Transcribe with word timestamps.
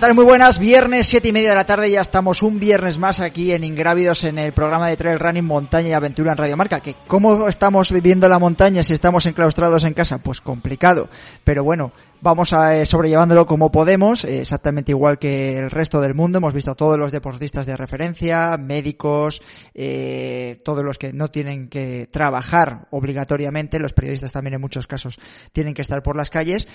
Muy 0.00 0.24
buenas. 0.24 0.58
Viernes, 0.58 1.06
siete 1.06 1.28
y 1.28 1.32
media 1.32 1.50
de 1.50 1.54
la 1.56 1.66
tarde. 1.66 1.90
Ya 1.90 2.00
estamos 2.00 2.42
un 2.42 2.58
viernes 2.58 2.98
más 2.98 3.20
aquí 3.20 3.52
en 3.52 3.62
Ingrávidos 3.62 4.24
en 4.24 4.38
el 4.38 4.52
programa 4.52 4.88
de 4.88 4.96
Trail 4.96 5.18
Running 5.18 5.44
Montaña 5.44 5.88
y 5.88 5.92
Aventura 5.92 6.32
en 6.32 6.38
Radio 6.38 6.56
Marca. 6.56 6.80
Que 6.80 6.94
¿Cómo 7.06 7.46
estamos 7.46 7.92
viviendo 7.92 8.26
la 8.28 8.38
montaña 8.38 8.82
si 8.82 8.94
estamos 8.94 9.26
enclaustrados 9.26 9.84
en 9.84 9.92
casa? 9.94 10.18
Pues 10.18 10.40
complicado. 10.40 11.08
Pero 11.44 11.62
bueno, 11.62 11.92
vamos 12.20 12.52
a 12.52 12.76
eh, 12.76 12.86
sobrellevándolo 12.86 13.46
como 13.46 13.70
podemos, 13.70 14.24
eh, 14.24 14.40
exactamente 14.40 14.92
igual 14.92 15.18
que 15.18 15.58
el 15.58 15.70
resto 15.70 16.00
del 16.00 16.14
mundo. 16.14 16.38
Hemos 16.38 16.54
visto 16.54 16.72
a 16.72 16.74
todos 16.74 16.98
los 16.98 17.12
deportistas 17.12 17.66
de 17.66 17.76
referencia, 17.76 18.56
médicos, 18.58 19.42
eh, 19.74 20.60
todos 20.64 20.84
los 20.84 20.98
que 20.98 21.12
no 21.12 21.30
tienen 21.30 21.68
que 21.68 22.08
trabajar 22.10 22.88
obligatoriamente, 22.90 23.78
los 23.78 23.92
periodistas 23.92 24.32
también 24.32 24.54
en 24.54 24.60
muchos 24.60 24.86
casos 24.86 25.18
tienen 25.52 25.74
que 25.74 25.82
estar 25.82 26.02
por 26.02 26.16
las 26.16 26.30
calles, 26.30 26.66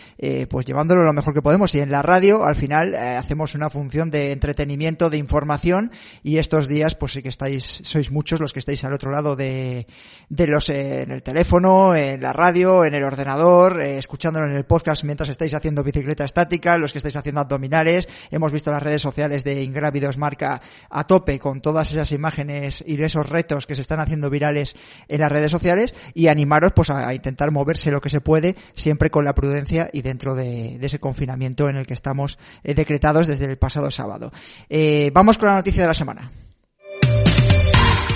pues 0.49 0.65
llevándolo 0.65 1.03
lo 1.03 1.13
mejor 1.13 1.33
que 1.33 1.41
podemos. 1.41 1.73
Y 1.75 1.79
en 1.79 1.91
la 1.91 2.01
radio, 2.01 2.45
al 2.45 2.55
final, 2.55 2.95
hacemos 2.95 3.55
una 3.55 3.69
función 3.69 4.09
de 4.11 4.31
entretenimiento, 4.31 5.09
de 5.09 5.17
información, 5.17 5.91
y 6.23 6.37
estos 6.37 6.67
días, 6.67 6.95
pues 6.95 7.13
sí 7.13 7.21
que 7.21 7.29
estáis, 7.29 7.81
sois 7.83 8.11
muchos 8.11 8.39
los 8.39 8.53
que 8.53 8.59
estáis 8.59 8.83
al 8.83 8.93
otro 8.93 9.11
lado 9.11 9.35
de, 9.35 9.87
de 10.29 10.47
los, 10.47 10.69
en 10.69 11.11
el 11.11 11.23
teléfono, 11.23 11.95
en 11.95 12.21
la 12.21 12.33
radio, 12.33 12.85
en 12.85 12.93
el 12.93 13.03
ordenador, 13.03 13.81
escuchándolo 13.81 14.45
en 14.45 14.55
el 14.55 14.65
podcast 14.65 15.03
mientras 15.03 15.29
estáis 15.33 15.53
haciendo 15.53 15.83
bicicleta 15.83 16.25
estática, 16.25 16.77
los 16.77 16.91
que 16.91 16.99
estáis 16.99 17.15
haciendo 17.15 17.41
abdominales. 17.41 18.07
Hemos 18.31 18.51
visto 18.51 18.71
las 18.71 18.81
redes 18.81 19.01
sociales 19.01 19.43
de 19.43 19.63
Ingrávidos 19.63 20.17
Marca 20.17 20.61
a 20.89 21.03
tope 21.05 21.39
con 21.39 21.61
todas 21.61 21.91
esas 21.91 22.11
imágenes 22.11 22.83
y 22.85 23.01
esos 23.03 23.29
retos 23.29 23.67
que 23.67 23.75
se 23.75 23.81
están 23.81 23.99
haciendo 23.99 24.29
virales 24.29 24.75
en 25.07 25.19
las 25.19 25.31
redes 25.31 25.51
sociales 25.51 25.93
y 26.13 26.27
animaros 26.27 26.71
pues 26.73 26.89
a, 26.89 27.13
intentar 27.13 27.51
moverse 27.51 27.91
lo 27.91 28.01
que 28.01 28.09
se 28.09 28.21
puede, 28.21 28.55
siempre 28.73 29.09
con 29.09 29.25
la 29.25 29.35
prudencia 29.35 29.89
y 29.91 30.01
dentro 30.01 30.35
de, 30.35 30.79
ese 30.81 30.99
confinamiento 30.99 31.69
en 31.69 31.77
el 31.77 31.85
que 31.85 31.93
estamos 31.93 32.37
eh, 32.63 32.73
decretados 32.73 33.27
desde 33.27 33.45
el 33.45 33.57
pasado 33.57 33.91
sábado. 33.91 34.31
Eh, 34.69 35.11
vamos 35.13 35.37
con 35.37 35.49
la 35.49 35.55
noticia 35.55 35.83
de 35.83 35.87
la 35.87 35.93
semana. 35.93 36.31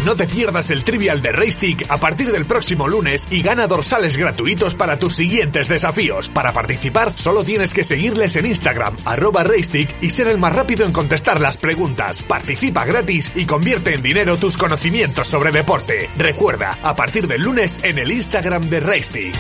No 0.08 0.16
te 0.16 0.26
pierdas 0.26 0.70
el 0.70 0.86
trivial 0.86 1.22
de 1.22 1.34
Raystick 1.34 1.86
a 1.90 1.98
partir 1.98 2.32
del 2.32 2.46
próximo 2.46 2.88
lunes 2.88 3.28
y 3.30 3.42
gana 3.42 3.68
dorsales 3.68 4.16
gratuitos 4.16 4.74
para 4.74 4.98
tus 4.98 5.18
siguientes 5.18 5.68
desafíos. 5.68 6.30
Para 6.30 6.54
participar, 6.54 7.12
solo 7.18 7.44
tienes 7.44 7.74
que 7.74 7.84
seguirles 7.84 8.38
en 8.38 8.46
Instagram, 8.46 8.96
arroba 9.04 9.44
Raystick 9.44 9.94
y 10.02 10.10
ser 10.10 10.28
el 10.28 10.38
más 10.38 10.56
rápido 10.56 10.86
en 10.86 10.94
contestar 10.94 11.42
las 11.42 11.58
preguntas. 11.58 12.22
Participa 12.22 12.86
gratis 12.86 13.34
y 13.36 13.44
convierte 13.44 13.96
en 13.96 14.02
dinero 14.02 14.38
tus 14.38 14.56
conocimientos 14.56 15.28
sobre 15.28 15.52
deporte. 15.52 16.10
Recuerda, 16.18 16.80
a 16.84 16.96
partir 16.96 17.28
del 17.28 17.42
lunes 17.42 17.82
en 17.84 17.98
el 17.98 18.10
Instagram 18.10 18.70
de 18.70 18.80
Raystick. 18.80 19.36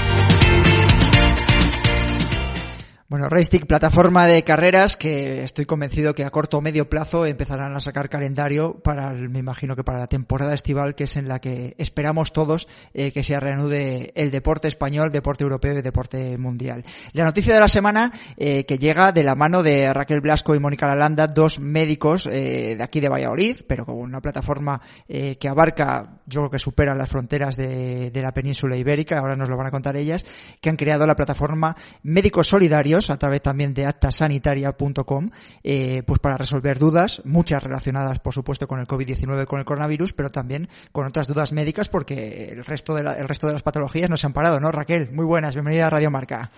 Bueno, 3.09 3.29
Racestick, 3.29 3.67
plataforma 3.67 4.27
de 4.27 4.43
carreras 4.43 4.97
que 4.97 5.45
estoy 5.45 5.65
convencido 5.65 6.13
que 6.13 6.25
a 6.25 6.29
corto 6.29 6.57
o 6.57 6.61
medio 6.61 6.89
plazo 6.89 7.25
empezarán 7.25 7.73
a 7.73 7.79
sacar 7.79 8.09
calendario 8.09 8.81
para, 8.83 9.13
me 9.13 9.39
imagino 9.39 9.77
que 9.77 9.83
para 9.85 9.99
la 9.99 10.07
temporada 10.07 10.53
estival, 10.53 10.93
que 10.93 11.05
es 11.05 11.15
en 11.15 11.29
la 11.29 11.39
que 11.39 11.73
esperamos 11.77 12.33
todos 12.33 12.67
eh, 12.93 13.13
que 13.13 13.23
se 13.23 13.39
reanude 13.39 14.11
el 14.15 14.29
deporte 14.29 14.67
español, 14.67 15.09
deporte 15.09 15.45
europeo 15.45 15.79
y 15.79 15.81
deporte 15.81 16.37
mundial. 16.37 16.83
La 17.13 17.23
noticia 17.23 17.53
de 17.53 17.61
la 17.61 17.69
semana 17.69 18.11
eh, 18.35 18.65
que 18.65 18.77
llega 18.77 19.13
de 19.13 19.23
la 19.23 19.35
mano 19.35 19.63
de 19.63 19.93
Raquel 19.93 20.19
Blasco 20.19 20.53
y 20.53 20.59
Mónica 20.59 20.87
Lalanda, 20.87 21.27
dos 21.27 21.59
médicos 21.59 22.25
eh, 22.25 22.75
de 22.77 22.83
aquí 22.83 22.99
de 22.99 23.07
Valladolid, 23.07 23.61
pero 23.69 23.85
con 23.85 23.95
una 23.95 24.19
plataforma 24.19 24.81
que 25.07 25.47
abarca, 25.47 26.19
yo 26.25 26.41
creo 26.41 26.49
que 26.49 26.59
supera 26.59 26.93
las 26.93 27.07
fronteras 27.07 27.55
de, 27.55 28.11
de 28.11 28.21
la 28.21 28.33
península 28.33 28.75
ibérica, 28.75 29.19
ahora 29.19 29.37
nos 29.37 29.47
lo 29.47 29.55
van 29.55 29.67
a 29.67 29.71
contar 29.71 29.95
ellas, 29.95 30.25
que 30.59 30.69
han 30.69 30.75
creado 30.75 31.07
la 31.07 31.15
plataforma 31.15 31.77
Médicos 32.03 32.49
Solidarios 32.49 32.96
a 32.97 33.17
través 33.17 33.41
también 33.41 33.73
de 33.73 33.85
actasanitaria.com, 33.85 35.29
eh, 35.63 36.03
pues 36.05 36.19
para 36.19 36.37
resolver 36.37 36.79
dudas, 36.79 37.21
muchas 37.25 37.63
relacionadas 37.63 38.19
por 38.19 38.33
supuesto 38.33 38.67
con 38.67 38.79
el 38.79 38.87
COVID-19, 38.87 39.45
con 39.45 39.59
el 39.59 39.65
coronavirus, 39.65 40.13
pero 40.13 40.29
también 40.29 40.67
con 40.91 41.05
otras 41.05 41.27
dudas 41.27 41.53
médicas 41.53 41.89
porque 41.89 42.49
el 42.51 42.65
resto 42.65 42.95
de, 42.95 43.01
el 43.01 43.27
resto 43.27 43.47
de 43.47 43.53
las 43.53 43.63
patologías 43.63 44.09
no 44.09 44.17
se 44.17 44.27
han 44.27 44.33
parado, 44.33 44.59
¿no? 44.59 44.71
Raquel, 44.71 45.09
muy 45.11 45.25
buenas, 45.25 45.55
bienvenida 45.55 45.87
a 45.87 45.91
Radio 45.91 46.11
Marca. 46.11 46.51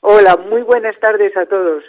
Hola, 0.00 0.36
muy 0.36 0.62
buenas 0.62 0.98
tardes 1.00 1.36
a 1.36 1.46
todos. 1.46 1.82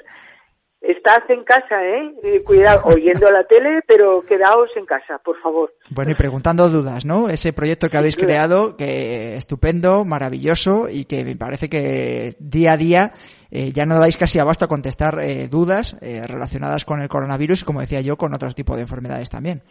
Estás 0.84 1.22
en 1.30 1.46
casa, 1.46 1.82
¿eh? 1.82 2.42
Cuidado, 2.46 2.82
oyendo 2.94 3.32
la 3.32 3.46
tele, 3.46 3.82
pero 3.88 4.22
quedaos 4.22 4.70
en 4.76 4.86
casa, 4.86 5.18
por 5.24 5.40
favor. 5.42 5.74
Bueno, 5.90 6.12
y 6.12 6.16
preguntando 6.16 6.68
dudas, 6.68 7.06
¿no? 7.06 7.30
Ese 7.30 7.54
proyecto 7.54 7.88
que 7.90 7.96
habéis 7.96 8.18
creado, 8.18 8.76
que 8.76 9.36
estupendo, 9.36 10.04
maravilloso 10.04 10.90
y 10.90 11.06
que 11.06 11.24
me 11.24 11.38
parece 11.38 11.70
que 11.70 12.36
día 12.38 12.74
a 12.74 12.78
día 12.78 13.14
eh, 13.56 13.72
ya 13.72 13.86
no 13.86 14.00
dais 14.00 14.18
casi 14.18 14.40
abasto 14.40 14.66
a 14.66 14.68
contestar 14.68 15.20
eh, 15.22 15.48
dudas 15.48 15.96
eh, 16.02 16.26
relacionadas 16.26 16.86
con 16.86 17.02
el 17.02 17.08
coronavirus 17.08 17.62
y, 17.62 17.66
como 17.66 17.82
decía 17.82 18.02
yo, 18.02 18.18
con 18.18 18.34
otros 18.34 18.56
tipos 18.56 18.78
de 18.78 18.82
enfermedades 18.82 19.30
también. 19.30 19.62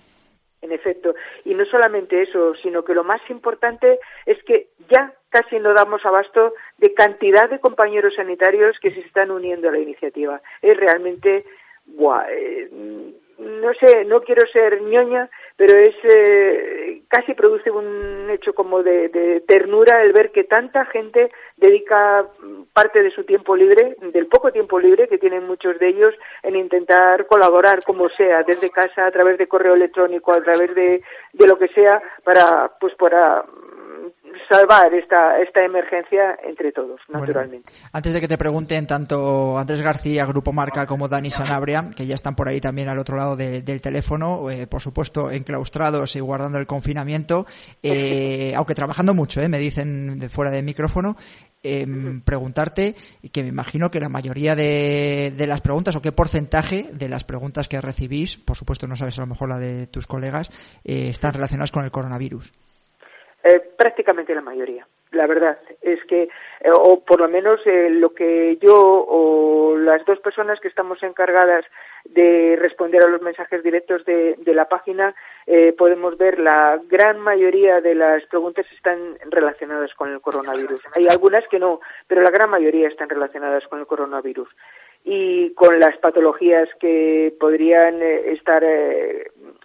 En 0.60 0.70
efecto, 0.70 1.16
y 1.44 1.54
no 1.56 1.64
solamente 1.64 2.22
eso, 2.22 2.54
sino 2.62 2.84
que 2.84 2.94
lo 2.94 3.02
más 3.02 3.20
importante 3.28 3.98
es 4.24 4.38
que 4.44 4.68
ya 4.88 5.12
casi 5.30 5.58
no 5.58 5.74
damos 5.74 6.06
abasto 6.06 6.54
de 6.78 6.94
cantidad 6.94 7.50
de 7.50 7.58
compañeros 7.58 8.14
sanitarios 8.14 8.78
que 8.80 8.92
se 8.92 9.00
están 9.00 9.32
uniendo 9.32 9.68
a 9.68 9.72
la 9.72 9.80
iniciativa. 9.80 10.40
Es 10.60 10.76
realmente, 10.76 11.44
no 13.42 13.72
sé, 13.74 14.04
no 14.04 14.20
quiero 14.22 14.46
ser 14.52 14.80
ñoña, 14.82 15.28
pero 15.56 15.78
es 15.78 15.94
eh, 16.04 17.02
casi 17.08 17.34
produce 17.34 17.70
un 17.70 18.30
hecho 18.30 18.54
como 18.54 18.82
de, 18.82 19.42
ternura 19.46 20.02
el 20.02 20.12
ver 20.12 20.30
que 20.30 20.44
tanta 20.44 20.84
gente 20.86 21.30
dedica 21.56 22.26
parte 22.72 23.02
de 23.02 23.10
su 23.10 23.24
tiempo 23.24 23.56
libre, 23.56 23.96
del 24.00 24.26
poco 24.26 24.52
tiempo 24.52 24.78
libre 24.78 25.08
que 25.08 25.18
tienen 25.18 25.46
muchos 25.46 25.78
de 25.78 25.88
ellos, 25.88 26.14
en 26.42 26.56
intentar 26.56 27.26
colaborar 27.26 27.82
como 27.84 28.08
sea, 28.10 28.42
desde 28.42 28.70
casa, 28.70 29.06
a 29.06 29.10
través 29.10 29.38
de 29.38 29.48
correo 29.48 29.74
electrónico, 29.74 30.32
a 30.32 30.42
través 30.42 30.74
de, 30.74 31.02
de 31.32 31.46
lo 31.46 31.58
que 31.58 31.68
sea, 31.68 32.02
para, 32.24 32.72
pues, 32.80 32.94
para 32.94 33.44
salvar 34.48 34.92
esta, 34.94 35.38
esta 35.40 35.64
emergencia 35.64 36.38
entre 36.44 36.72
todos, 36.72 37.00
naturalmente. 37.08 37.72
antes 37.92 38.12
de 38.12 38.20
que 38.20 38.28
te 38.28 38.38
pregunten 38.38 38.86
tanto 38.86 39.58
Andrés 39.58 39.82
García, 39.82 40.26
Grupo 40.26 40.52
Marca, 40.52 40.86
como 40.86 41.08
Dani 41.08 41.30
Sanabria, 41.30 41.90
que 41.94 42.06
ya 42.06 42.14
están 42.14 42.34
por 42.34 42.48
ahí 42.48 42.60
también 42.60 42.88
al 42.88 42.98
otro 42.98 43.16
lado 43.16 43.36
del 43.36 43.80
teléfono, 43.80 44.50
eh, 44.50 44.66
por 44.66 44.80
supuesto 44.80 45.30
enclaustrados 45.30 46.16
y 46.16 46.20
guardando 46.20 46.58
el 46.58 46.66
confinamiento, 46.66 47.46
eh, 47.82 48.52
aunque 48.56 48.74
trabajando 48.74 49.14
mucho, 49.14 49.40
eh, 49.40 49.48
me 49.48 49.58
dicen 49.58 50.18
de 50.18 50.28
fuera 50.28 50.50
de 50.50 50.62
micrófono, 50.62 51.16
em, 51.62 52.20
preguntarte, 52.22 52.96
que 53.32 53.42
me 53.42 53.48
imagino 53.48 53.90
que 53.90 54.00
la 54.00 54.08
mayoría 54.08 54.56
de, 54.56 55.32
de, 55.36 55.46
las 55.46 55.60
preguntas, 55.60 55.94
o 55.94 56.02
qué 56.02 56.12
porcentaje 56.12 56.88
de 56.92 57.08
las 57.08 57.24
preguntas 57.24 57.68
que 57.68 57.80
recibís, 57.80 58.36
por 58.36 58.56
supuesto 58.56 58.86
no 58.86 58.96
sabes 58.96 59.18
a 59.18 59.22
lo 59.22 59.28
mejor 59.28 59.48
la 59.48 59.58
de 59.58 59.86
tus 59.86 60.06
colegas, 60.06 60.50
están 60.84 61.34
relacionadas 61.34 61.70
con 61.70 61.84
el 61.84 61.90
coronavirus. 61.90 62.52
Eh, 63.44 63.60
prácticamente 63.76 64.34
la 64.34 64.40
mayoría. 64.40 64.86
La 65.10 65.26
verdad 65.26 65.58
es 65.82 66.02
que, 66.04 66.22
eh, 66.22 66.70
o 66.72 67.00
por 67.00 67.20
lo 67.20 67.28
menos 67.28 67.60
eh, 67.66 67.90
lo 67.90 68.14
que 68.14 68.56
yo 68.62 68.76
o 68.76 69.76
las 69.76 70.04
dos 70.06 70.20
personas 70.20 70.60
que 70.60 70.68
estamos 70.68 71.02
encargadas 71.02 71.64
de 72.04 72.56
responder 72.58 73.02
a 73.02 73.08
los 73.08 73.20
mensajes 73.20 73.62
directos 73.62 74.04
de, 74.04 74.36
la 74.46 74.68
página, 74.68 75.14
podemos 75.78 76.18
ver 76.18 76.38
la 76.38 76.80
gran 76.88 77.18
mayoría 77.20 77.80
de 77.80 77.94
las 77.94 78.24
preguntas 78.26 78.66
están 78.74 79.16
relacionadas 79.30 79.94
con 79.94 80.12
el 80.12 80.20
coronavirus. 80.20 80.80
Hay 80.94 81.06
algunas 81.08 81.46
que 81.48 81.58
no, 81.58 81.80
pero 82.06 82.22
la 82.22 82.30
gran 82.30 82.50
mayoría 82.50 82.88
están 82.88 83.08
relacionadas 83.08 83.66
con 83.68 83.78
el 83.80 83.86
coronavirus 83.86 84.48
y 85.04 85.50
con 85.54 85.78
las 85.78 85.96
patologías 85.98 86.68
que 86.80 87.34
podrían 87.38 88.02
estar 88.02 88.64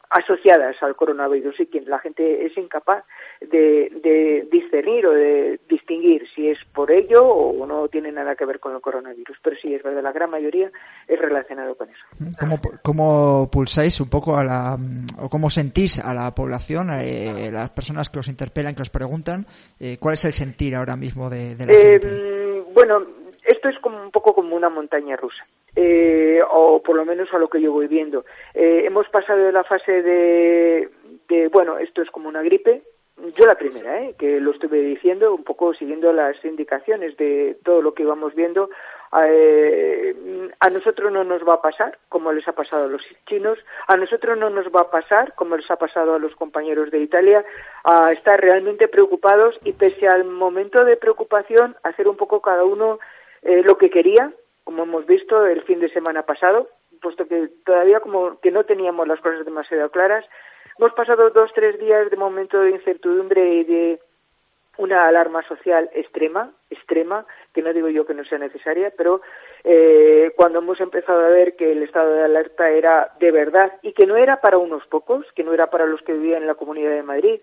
asociadas 0.10 0.76
al 0.82 0.96
coronavirus 0.96 1.60
y 1.60 1.66
que 1.68 1.82
la 1.82 2.00
gente 2.00 2.46
es 2.46 2.58
incapaz 2.58 3.04
de, 3.42 4.48
discernir 4.52 5.06
o 5.06 5.12
de 5.12 5.60
distinguir 5.70 6.28
si 6.34 6.48
es 6.50 6.58
por 6.74 6.92
ello 6.92 7.26
o 7.26 7.66
no 7.66 7.88
tiene 7.88 8.12
nada 8.12 8.36
que 8.36 8.46
ver 8.46 8.60
con 8.60 8.74
el 8.74 8.82
coronavirus. 8.82 9.38
Pero 9.42 9.56
sí, 9.62 9.74
es 9.74 9.84
verdad, 9.84 10.02
la 10.02 10.12
gran 10.12 10.30
mayoría 10.30 10.72
es 11.08 11.20
relacionado 11.20 11.76
con 11.76 11.90
eso. 11.90 12.06
¿Cómo, 12.40 12.60
cómo 12.84 13.50
pulsáis 13.52 14.00
un 14.00 14.10
poco 14.10 14.38
a 14.38 14.44
la, 14.44 14.78
o 15.20 15.30
cómo 15.30 15.50
sentís 15.50 16.00
a 16.00 16.14
la 16.14 16.34
población, 16.34 16.90
eh, 16.92 17.50
las 17.52 17.70
personas 17.72 18.10
que 18.10 18.20
os 18.20 18.28
interpelan, 18.28 18.76
que 18.76 18.82
os 18.82 18.90
preguntan, 18.90 19.46
eh, 19.80 19.98
cuál 20.00 20.14
es 20.14 20.26
el 20.26 20.34
sentir 20.34 20.76
ahora 20.76 20.96
mismo 20.96 21.30
de, 21.30 21.56
la 21.58 21.66
eh, 21.74 22.64
Bueno, 22.74 23.06
esto 23.44 23.70
es 23.70 23.80
como 23.80 24.02
un 24.02 24.12
poco 24.12 24.34
como 24.34 24.56
una 24.56 24.70
montaña 24.70 25.16
rusa 25.16 25.46
eh, 25.80 26.42
o 26.50 26.82
por 26.82 26.96
lo 26.96 27.06
menos 27.06 27.32
a 27.32 27.38
lo 27.38 27.50
que 27.50 27.62
yo 27.62 27.72
voy 27.72 27.88
viendo. 27.88 28.26
Eh, 28.56 28.82
hemos 28.86 29.08
pasado 29.10 29.44
de 29.44 29.52
la 29.52 29.64
fase 29.64 30.02
de, 30.02 30.90
de, 31.30 31.48
bueno, 31.50 31.78
esto 31.78 32.02
es 32.02 32.10
como 32.10 32.28
una 32.28 32.42
gripe, 32.42 32.82
yo 33.36 33.46
la 33.46 33.56
primera, 33.56 34.02
¿eh? 34.02 34.16
que 34.18 34.40
lo 34.40 34.52
estuve 34.52 34.82
diciendo, 34.82 35.34
un 35.34 35.44
poco 35.44 35.76
siguiendo 35.76 36.14
las 36.14 36.44
indicaciones 36.44 37.16
de 37.18 37.58
todo 37.64 37.82
lo 37.82 37.94
que 37.94 38.04
íbamos 38.04 38.34
viendo. 38.34 38.70
Eh, 39.24 40.50
a 40.60 40.70
nosotros 40.70 41.12
no 41.12 41.24
nos 41.24 41.48
va 41.48 41.56
a 41.56 41.62
pasar 41.62 42.00
como 42.10 42.32
les 42.32 42.48
ha 42.48 42.54
pasado 42.54 42.86
a 42.86 42.90
los 42.90 43.02
chinos, 43.28 43.60
a 43.88 43.98
nosotros 43.98 44.36
no 44.38 44.50
nos 44.50 44.66
va 44.68 44.82
a 44.82 44.92
pasar 44.92 45.34
como 45.36 45.58
les 45.58 45.70
ha 45.70 45.78
pasado 45.78 46.16
a 46.16 46.20
los 46.20 46.36
compañeros 46.36 46.90
de 46.90 47.00
Italia, 47.00 47.46
a 47.84 48.12
estar 48.12 48.40
realmente 48.40 48.88
preocupados 48.88 49.60
y 49.64 49.74
pese 49.74 50.08
al 50.08 50.26
momento 50.26 50.84
de 50.86 50.98
preocupación 50.98 51.76
hacer 51.84 52.08
un 52.08 52.18
poco 52.18 52.42
cada 52.42 52.66
uno 52.66 53.00
eh, 53.44 53.62
lo 53.64 53.78
que 53.78 53.90
quería, 53.90 54.32
como 54.68 54.84
hemos 54.84 55.06
visto 55.06 55.46
el 55.48 55.62
fin 55.62 55.80
de 55.80 55.88
semana 55.88 56.24
pasado, 56.24 56.68
puesto 57.02 57.26
que 57.26 57.48
todavía 57.66 58.02
como 58.02 58.38
que 58.42 58.52
no 58.52 58.66
teníamos 58.66 59.08
las 59.08 59.22
cosas 59.22 59.46
demasiado 59.46 59.90
claras, 59.92 60.26
Hemos 60.80 60.94
pasado 60.94 61.32
dos, 61.32 61.52
tres 61.56 61.80
días 61.80 62.12
de 62.12 62.18
momento 62.18 62.62
de 62.62 62.70
incertidumbre 62.70 63.52
y 63.56 63.64
de 63.64 64.00
una 64.78 65.08
alarma 65.08 65.42
social 65.48 65.90
extrema, 65.92 66.52
extrema, 66.70 67.26
que 67.52 67.64
no 67.64 67.74
digo 67.74 67.90
yo 67.90 68.06
que 68.06 68.14
no 68.14 68.24
sea 68.26 68.38
necesaria, 68.38 68.94
pero 68.96 69.22
eh, 69.64 70.32
cuando 70.36 70.60
hemos 70.60 70.80
empezado 70.80 71.26
a 71.26 71.30
ver 71.30 71.56
que 71.56 71.72
el 71.72 71.82
estado 71.82 72.14
de 72.14 72.26
alerta 72.26 72.70
era 72.70 73.12
de 73.20 73.32
verdad 73.32 73.74
y 73.82 73.94
que 73.94 74.06
no 74.06 74.18
era 74.18 74.40
para 74.40 74.60
unos 74.60 74.86
pocos, 74.86 75.26
que 75.34 75.44
no 75.44 75.52
era 75.52 75.72
para 75.72 75.88
los 75.88 76.04
que 76.04 76.14
vivían 76.14 76.44
en 76.44 76.48
la 76.48 76.54
Comunidad 76.54 76.92
de 76.92 77.02
Madrid, 77.02 77.40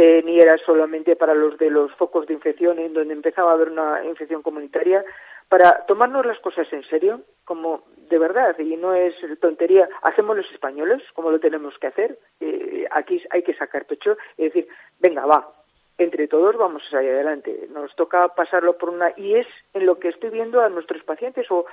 eh, 0.00 0.22
ni 0.24 0.38
era 0.38 0.56
solamente 0.58 1.16
para 1.16 1.34
los 1.34 1.58
de 1.58 1.70
los 1.70 1.92
focos 1.96 2.24
de 2.28 2.32
infección 2.32 2.78
en 2.78 2.94
donde 2.94 3.12
empezaba 3.12 3.50
a 3.50 3.54
haber 3.54 3.70
una 3.70 4.04
infección 4.04 4.42
comunitaria, 4.42 5.04
para 5.48 5.86
tomarnos 5.86 6.24
las 6.24 6.38
cosas 6.38 6.72
en 6.72 6.84
serio, 6.84 7.22
como 7.44 7.82
de 8.08 8.16
verdad, 8.16 8.56
y 8.60 8.76
no 8.76 8.94
es 8.94 9.12
tontería, 9.40 9.88
hacemos 10.02 10.36
los 10.36 10.48
españoles 10.52 11.02
como 11.14 11.32
lo 11.32 11.40
tenemos 11.40 11.76
que 11.80 11.88
hacer, 11.88 12.16
eh, 12.38 12.86
aquí 12.92 13.20
hay 13.30 13.42
que 13.42 13.54
sacar 13.54 13.86
pecho 13.86 14.16
y 14.36 14.44
decir, 14.44 14.68
venga, 15.00 15.26
va, 15.26 15.52
entre 15.98 16.28
todos 16.28 16.56
vamos 16.56 16.82
a 16.86 16.90
salir 16.90 17.10
adelante. 17.10 17.68
Nos 17.70 17.94
toca 17.96 18.28
pasarlo 18.28 18.78
por 18.78 18.90
una 18.90 19.12
y 19.16 19.34
es 19.34 19.46
en 19.74 19.84
lo 19.84 19.98
que 19.98 20.08
estoy 20.08 20.30
viendo 20.30 20.60
a 20.60 20.68
nuestros 20.68 21.02
pacientes 21.02 21.46
o, 21.50 21.66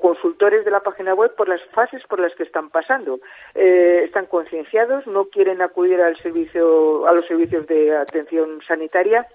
consultores 0.00 0.64
de 0.64 0.72
la 0.72 0.80
página 0.80 1.14
web 1.14 1.34
por 1.36 1.48
las 1.48 1.62
fases 1.70 2.02
por 2.08 2.18
las 2.18 2.34
que 2.34 2.42
están 2.42 2.70
pasando. 2.70 3.20
Eh, 3.54 4.02
están 4.04 4.26
concienciados, 4.26 5.06
no 5.06 5.26
quieren 5.26 5.62
acudir 5.62 6.00
al 6.00 6.16
servicio, 6.18 7.06
a 7.06 7.12
los 7.12 7.26
servicios 7.26 7.66
de 7.68 7.96
atención 7.96 8.60
sanitaria. 8.66 9.26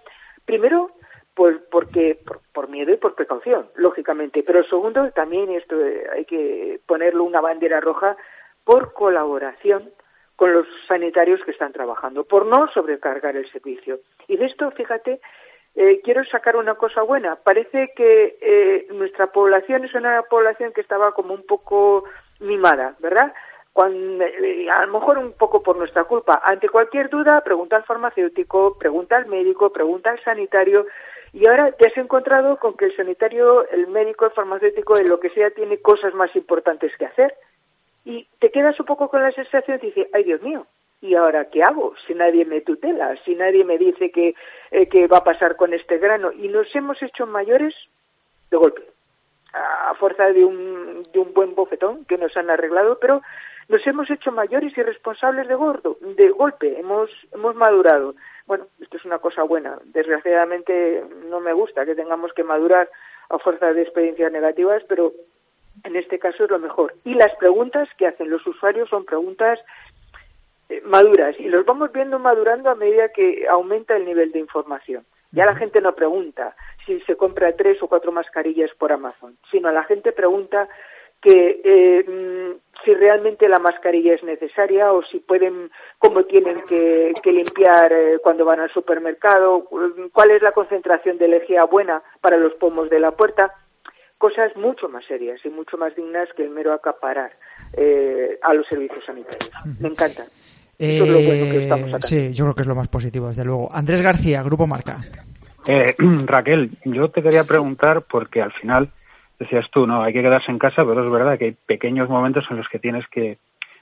Primero, 0.46 0.92
pues 1.34 1.58
porque 1.72 2.20
por, 2.54 2.68
miedo 2.70 2.92
y 2.92 2.98
por 2.98 3.16
precaución, 3.16 3.68
lógicamente. 3.76 4.44
Pero 4.44 4.64
segundo, 4.66 5.10
también 5.12 5.50
esto 5.52 5.80
eh, 5.80 6.08
hay 6.14 6.26
que 6.26 6.80
ponerlo 6.86 7.24
una 7.24 7.42
bandera 7.42 7.80
roja 7.80 8.18
por 8.66 8.94
colaboración 8.94 9.92
con 10.36 10.54
los 10.54 10.68
sanitarios 10.88 11.42
que 11.44 11.52
están 11.52 11.72
trabajando, 11.72 12.24
por 12.24 12.46
no 12.46 12.68
sobrecargar 12.74 13.36
el 13.36 13.50
servicio. 13.52 14.00
Y 14.28 14.38
de 14.38 14.46
esto, 14.46 14.70
fíjate, 14.72 15.22
eh, 15.76 16.02
quiero 16.04 16.24
sacar 16.26 16.56
una 16.56 16.76
cosa 16.76 17.02
buena. 17.02 17.36
Parece 17.36 17.92
que 17.96 18.38
eh, 18.42 18.88
nuestra 18.94 19.28
población 19.28 19.86
es 19.86 19.94
una 19.94 20.22
población 20.24 20.74
que 20.74 20.82
estaba 20.82 21.14
como 21.14 21.34
un 21.34 21.46
poco 21.46 22.06
mimada, 22.40 22.96
¿verdad? 23.00 23.34
Cuando, 23.74 24.24
a 24.24 24.86
lo 24.86 24.94
mejor 24.94 25.18
un 25.18 25.34
poco 25.34 25.62
por 25.62 25.78
nuestra 25.78 26.06
culpa. 26.06 26.42
Ante 26.46 26.70
cualquier 26.70 27.10
duda, 27.10 27.42
pregunta 27.42 27.76
al 27.76 27.84
farmacéutico, 27.84 28.78
pregunta 28.78 29.18
al 29.18 29.26
médico, 29.26 29.74
pregunta 29.74 30.12
al 30.12 30.24
sanitario, 30.24 30.86
y 31.34 31.46
ahora 31.46 31.74
te 31.74 31.88
has 31.88 31.98
encontrado 31.98 32.56
con 32.58 32.78
que 32.78 32.86
el 32.86 32.96
sanitario, 32.96 33.68
el 33.70 33.88
médico, 33.88 34.26
el 34.26 34.32
farmacéutico, 34.32 34.98
en 34.98 35.10
lo 35.10 35.20
que 35.20 35.30
sea, 35.32 35.50
tiene 35.50 35.80
cosas 35.80 36.14
más 36.14 36.34
importantes 36.38 36.94
que 36.98 37.06
hacer. 37.06 37.36
Y 38.06 38.28
te 38.40 38.52
quedas 38.52 38.80
un 38.80 38.86
poco 38.86 39.10
con 39.10 39.22
la 39.22 39.32
sensación 39.32 39.80
de 39.80 39.88
decir, 39.88 40.08
ay 40.14 40.24
Dios 40.24 40.42
mío, 40.42 40.68
¿y 41.02 41.16
ahora 41.16 41.50
qué 41.50 41.64
hago? 41.64 41.94
Si 42.08 42.14
nadie 42.14 42.46
me 42.46 42.62
tutela, 42.62 43.16
si 43.26 43.36
nadie 43.36 43.66
me 43.66 43.78
dice 43.78 44.12
que, 44.12 44.36
eh, 44.72 44.88
qué 44.88 45.08
va 45.08 45.18
a 45.18 45.24
pasar 45.24 45.56
con 45.56 45.74
este 45.74 45.98
grano. 45.98 46.32
Y 46.32 46.48
nos 46.48 46.74
hemos 46.76 47.02
hecho 47.02 47.26
mayores 47.26 47.74
de 48.52 48.58
golpe, 48.58 48.84
a 49.54 49.94
fuerza 49.96 50.32
de 50.32 50.46
un, 50.46 51.08
de 51.12 51.20
un 51.20 51.34
buen 51.34 51.56
bofetón 51.56 52.06
que 52.06 52.18
nos 52.18 52.36
han 52.38 52.50
arreglado, 52.50 53.00
pero 53.00 53.22
nos 53.68 53.86
hemos 53.88 54.10
hecho 54.12 54.32
mayores 54.32 54.78
y 54.78 54.84
responsables 54.84 55.48
de, 55.48 55.56
gordo, 55.56 55.98
de 56.02 56.30
golpe, 56.30 56.80
hemos, 56.80 57.10
hemos 57.34 57.56
madurado. 57.56 58.14
Bueno, 58.46 58.68
esto 58.80 58.98
es 58.98 59.06
una 59.06 59.18
cosa 59.18 59.42
buena. 59.42 59.80
Desgraciadamente 59.86 61.04
no 61.28 61.40
me 61.40 61.54
gusta 61.54 61.86
que 61.86 61.96
tengamos 61.96 62.32
que 62.34 62.44
madurar 62.44 62.90
a 63.30 63.40
fuerza 63.40 63.74
de 63.74 63.82
experiencias 63.82 64.32
negativas, 64.32 64.84
pero 64.88 65.14
en 65.86 65.96
este 65.96 66.20
caso 66.20 66.44
es 66.44 66.52
lo 66.52 66.60
mejor. 66.60 66.94
Y 67.04 67.14
las 67.14 67.34
preguntas 67.36 67.88
que 67.98 68.08
hacen 68.08 68.30
los 68.30 68.46
usuarios 68.46 68.90
son 68.90 69.06
preguntas 69.06 69.60
eh, 70.70 70.82
maduras 70.86 71.40
y 71.40 71.48
los 71.48 71.66
vamos 71.66 71.92
viendo 71.92 72.20
madurando 72.20 72.70
a 72.70 72.76
medida 72.76 73.10
que 73.10 73.46
aumenta 73.50 73.96
el 73.96 74.06
nivel 74.06 74.32
de 74.32 74.40
información. 74.40 75.06
Ya 75.32 75.46
la 75.46 75.56
gente 75.56 75.82
no 75.82 75.94
pregunta 75.94 76.56
si 76.86 77.00
se 77.02 77.16
compra 77.16 77.56
tres 77.56 77.82
o 77.84 77.88
cuatro 77.88 78.12
mascarillas 78.12 78.72
por 78.78 78.92
Amazon, 78.92 79.38
sino 79.52 79.72
la 79.72 79.84
gente 79.84 80.12
pregunta 80.12 80.70
que 81.22 81.62
eh, 81.64 82.04
mm, 82.08 82.84
si 82.84 82.94
realmente 82.94 83.50
la 83.50 83.60
mascarilla 83.60 84.14
es 84.14 84.24
necesaria 84.24 84.94
o 84.94 85.04
si 85.04 85.20
pueden, 85.20 85.72
cómo 85.98 86.24
tienen 86.24 86.62
que, 86.64 87.14
limpiar 87.26 87.92
eh, 87.92 88.20
cuando 88.22 88.46
van 88.46 88.60
al 88.60 88.72
supermercado, 88.72 89.68
cuál 90.14 90.32
es 90.32 90.42
la 90.42 90.52
concentración 90.52 91.18
de 91.18 91.28
lejía 91.28 91.64
buena 91.64 92.04
para 92.22 92.38
los 92.38 92.54
pomos 92.54 92.90
de 92.90 93.00
la 93.00 93.12
puerta, 93.12 93.54
cosas 94.26 94.56
mucho 94.56 94.90
más 94.90 95.06
serias 95.06 95.40
y 95.46 95.50
mucho 95.50 95.78
más 95.78 95.96
dignas 95.96 96.28
que 96.36 96.44
el 96.44 96.50
mero 96.50 96.74
acaparar 96.74 97.32
eh, 97.78 98.40
a 98.42 98.56
los 98.56 98.66
servicios 98.68 99.04
sanitarios. 99.06 99.52
Me 99.80 99.90
encanta. 99.90 100.26
es 100.80 101.00
lo 101.00 101.20
bueno 101.20 101.52
que 101.52 101.58
estamos 101.64 101.92
Sí, 102.02 102.34
yo 102.34 102.46
creo 102.46 102.56
que 102.56 102.62
es 102.62 102.68
lo 102.68 102.74
más 102.74 102.88
positivo, 102.88 103.28
desde 103.28 103.46
luego. 103.46 103.70
Andrés 103.72 104.02
García, 104.02 104.42
Grupo 104.42 104.66
Marca. 104.66 104.98
Raquel, 106.26 106.72
yo 106.86 107.10
te 107.10 107.22
quería 107.22 107.44
preguntar 107.44 108.02
porque 108.02 108.42
al 108.42 108.52
final 108.54 108.90
decías 109.38 109.66
tú, 109.72 109.86
no, 109.86 110.02
hay 110.02 110.12
que 110.12 110.24
quedarse 110.24 110.52
en 110.52 110.58
casa, 110.58 110.84
pero 110.84 111.06
es 111.06 111.12
verdad 111.12 111.38
que 111.38 111.46
hay 111.46 111.58
pequeños 111.68 112.10
momentos 112.10 112.46
en 112.50 112.58
los 112.58 112.68
que 112.68 112.80
tienes 112.80 113.06
que 113.10 113.38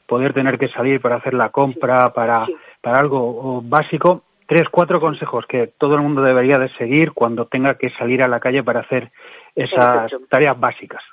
poder 0.07 0.33
tener 0.33 0.59
que 0.59 0.67
salir 0.67 0.99
para 0.99 1.15
hacer 1.15 1.35
la 1.35 1.51
compra, 1.51 2.11
para, 2.11 2.47
para 2.81 2.99
algo 2.99 3.61
básico. 3.61 4.23
Tres, 4.45 4.67
cuatro 4.69 4.99
consejos 4.99 5.45
que 5.47 5.67
todo 5.67 5.95
el 5.95 6.01
mundo 6.01 6.21
debería 6.21 6.59
de 6.59 6.67
seguir 6.73 7.13
cuando 7.13 7.45
tenga 7.45 7.75
que 7.75 7.91
salir 7.91 8.21
a 8.21 8.27
la 8.27 8.41
calle 8.41 8.61
para 8.61 8.81
hacer 8.81 9.09
esas 9.55 10.11
tareas 10.29 10.59
básicas. 10.59 11.03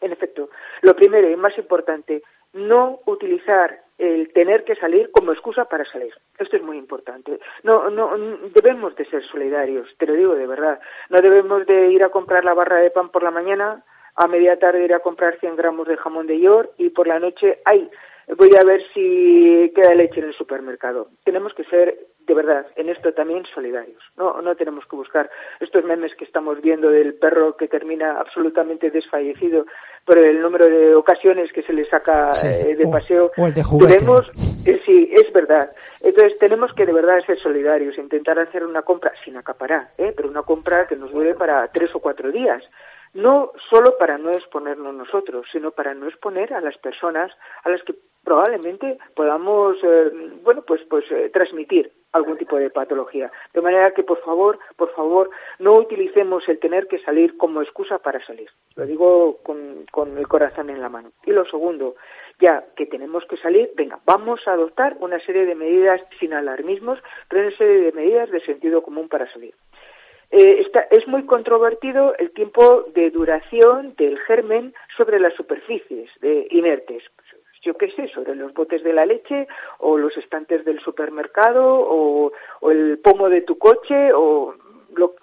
En 0.00 0.12
efecto, 0.12 0.50
lo 0.82 0.94
primero 0.94 1.28
y 1.30 1.36
más 1.36 1.56
importante, 1.58 2.22
no 2.52 3.00
utilizar 3.06 3.80
el 3.98 4.32
tener 4.32 4.64
que 4.64 4.76
salir 4.76 5.10
como 5.10 5.32
excusa 5.32 5.64
para 5.64 5.84
salir. 5.90 6.12
Esto 6.38 6.56
es 6.56 6.62
muy 6.62 6.76
importante. 6.76 7.38
No, 7.62 7.88
no, 7.88 8.16
debemos 8.54 8.94
de 8.96 9.06
ser 9.06 9.26
solidarios, 9.26 9.88
te 9.98 10.06
lo 10.06 10.14
digo 10.14 10.34
de 10.34 10.46
verdad. 10.46 10.80
No 11.08 11.20
debemos 11.20 11.66
de 11.66 11.90
ir 11.90 12.04
a 12.04 12.10
comprar 12.10 12.44
la 12.44 12.54
barra 12.54 12.76
de 12.76 12.90
pan 12.90 13.10
por 13.10 13.22
la 13.22 13.30
mañana, 13.30 13.82
a 14.14 14.26
media 14.26 14.58
tarde 14.58 14.84
ir 14.84 14.94
a 14.94 15.00
comprar 15.00 15.38
100 15.38 15.56
gramos 15.56 15.86
de 15.88 15.96
jamón 15.96 16.26
de 16.26 16.40
york 16.40 16.72
y 16.78 16.90
por 16.90 17.06
la 17.06 17.18
noche, 17.18 17.60
ay, 17.64 17.90
voy 18.36 18.50
a 18.58 18.64
ver 18.64 18.82
si 18.92 19.72
queda 19.74 19.94
leche 19.94 20.20
en 20.20 20.26
el 20.26 20.34
supermercado. 20.34 21.08
Tenemos 21.24 21.54
que 21.54 21.64
ser 21.64 22.05
verdad, 22.46 22.66
en 22.76 22.88
esto 22.88 23.12
también 23.12 23.44
solidarios. 23.54 24.02
No, 24.16 24.40
no 24.40 24.54
tenemos 24.54 24.84
que 24.86 24.96
buscar 24.96 25.30
estos 25.60 25.84
memes 25.84 26.14
que 26.16 26.24
estamos 26.24 26.60
viendo 26.60 26.90
del 26.90 27.14
perro 27.14 27.56
que 27.56 27.68
termina 27.68 28.18
absolutamente 28.18 28.90
desfallecido 28.90 29.66
por 30.04 30.18
el 30.18 30.40
número 30.40 30.66
de 30.66 30.94
ocasiones 30.94 31.52
que 31.52 31.62
se 31.62 31.72
le 31.72 31.88
saca 31.88 32.32
eh, 32.44 32.76
de 32.76 32.86
paseo. 32.88 33.32
O, 33.36 33.46
el 33.46 33.54
de 33.54 33.62
Debemos, 33.86 34.30
eh, 34.66 34.80
sí, 34.86 35.10
es 35.12 35.32
verdad. 35.32 35.70
Entonces 36.00 36.38
tenemos 36.38 36.72
que 36.74 36.86
de 36.86 36.92
verdad 36.92 37.24
ser 37.26 37.38
solidarios, 37.40 37.98
intentar 37.98 38.38
hacer 38.38 38.64
una 38.64 38.82
compra 38.82 39.12
sin 39.24 39.36
acaparar, 39.36 39.90
¿eh? 39.98 40.12
pero 40.16 40.28
una 40.28 40.42
compra 40.42 40.86
que 40.86 40.96
nos 40.96 41.12
dure 41.12 41.34
para 41.34 41.66
tres 41.68 41.94
o 41.94 42.00
cuatro 42.00 42.30
días 42.30 42.62
no 43.14 43.52
solo 43.70 43.96
para 43.98 44.18
no 44.18 44.30
exponernos 44.32 44.94
nosotros, 44.94 45.46
sino 45.50 45.70
para 45.70 45.94
no 45.94 46.06
exponer 46.06 46.52
a 46.52 46.60
las 46.60 46.76
personas 46.76 47.32
a 47.64 47.70
las 47.70 47.82
que 47.82 47.94
probablemente 48.22 48.98
podamos, 49.14 49.76
eh, 49.82 50.10
bueno, 50.42 50.62
pues, 50.66 50.82
pues 50.90 51.04
eh, 51.10 51.30
transmitir 51.32 51.92
algún 52.12 52.36
tipo 52.38 52.56
de 52.56 52.70
patología. 52.70 53.30
De 53.52 53.60
manera 53.60 53.92
que, 53.92 54.02
por 54.02 54.20
favor, 54.22 54.58
por 54.76 54.92
favor, 54.94 55.30
no 55.58 55.72
utilicemos 55.72 56.48
el 56.48 56.58
tener 56.58 56.86
que 56.88 56.98
salir 57.00 57.36
como 57.36 57.62
excusa 57.62 57.98
para 57.98 58.24
salir. 58.24 58.48
Lo 58.74 58.86
digo 58.86 59.38
con, 59.42 60.18
el 60.18 60.28
corazón 60.28 60.70
en 60.70 60.80
la 60.80 60.88
mano. 60.88 61.12
Y 61.24 61.32
lo 61.32 61.44
segundo, 61.46 61.96
ya 62.40 62.64
que 62.76 62.86
tenemos 62.86 63.24
que 63.26 63.36
salir, 63.36 63.70
venga, 63.76 63.98
vamos 64.04 64.40
a 64.46 64.52
adoptar 64.52 64.96
una 65.00 65.20
serie 65.20 65.46
de 65.46 65.54
medidas 65.54 66.00
sin 66.18 66.32
alarmismos, 66.32 66.98
pero 67.28 67.46
una 67.46 67.56
serie 67.56 67.80
de 67.80 67.92
medidas 67.92 68.30
de 68.30 68.40
sentido 68.40 68.82
común 68.82 69.08
para 69.08 69.30
salir. 69.32 69.54
Eh, 70.30 70.66
es 70.90 71.06
muy 71.06 71.24
controvertido 71.24 72.14
el 72.18 72.32
tiempo 72.32 72.86
de 72.94 73.10
duración 73.10 73.94
del 73.96 74.18
germen 74.18 74.74
sobre 74.96 75.20
las 75.20 75.34
superficies 75.34 76.10
de 76.20 76.48
inertes 76.50 77.04
yo 77.66 77.76
qué 77.76 77.90
sé, 77.90 78.08
sobre 78.08 78.36
los 78.36 78.54
botes 78.54 78.82
de 78.84 78.92
la 78.92 79.04
leche 79.04 79.48
o 79.78 79.98
los 79.98 80.16
estantes 80.16 80.64
del 80.64 80.80
supermercado 80.80 81.64
o, 81.66 82.32
el 82.70 82.98
pomo 83.00 83.28
de 83.28 83.42
tu 83.42 83.58
coche 83.58 84.12
o 84.14 84.54
lo, 84.94 85.16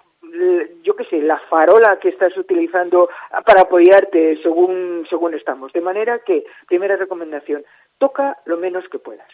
yo 0.82 0.94
qué 0.94 1.04
sé, 1.06 1.20
la 1.22 1.38
farola 1.48 1.98
que 1.98 2.10
estás 2.10 2.36
utilizando 2.36 3.08
para 3.46 3.62
apoyarte 3.62 4.38
según, 4.42 5.06
según 5.08 5.34
estamos. 5.34 5.72
De 5.72 5.80
manera 5.80 6.18
que, 6.20 6.44
primera 6.68 6.96
recomendación, 6.96 7.64
toca 7.98 8.36
lo 8.44 8.58
menos 8.58 8.86
que 8.88 8.98
puedas. 8.98 9.28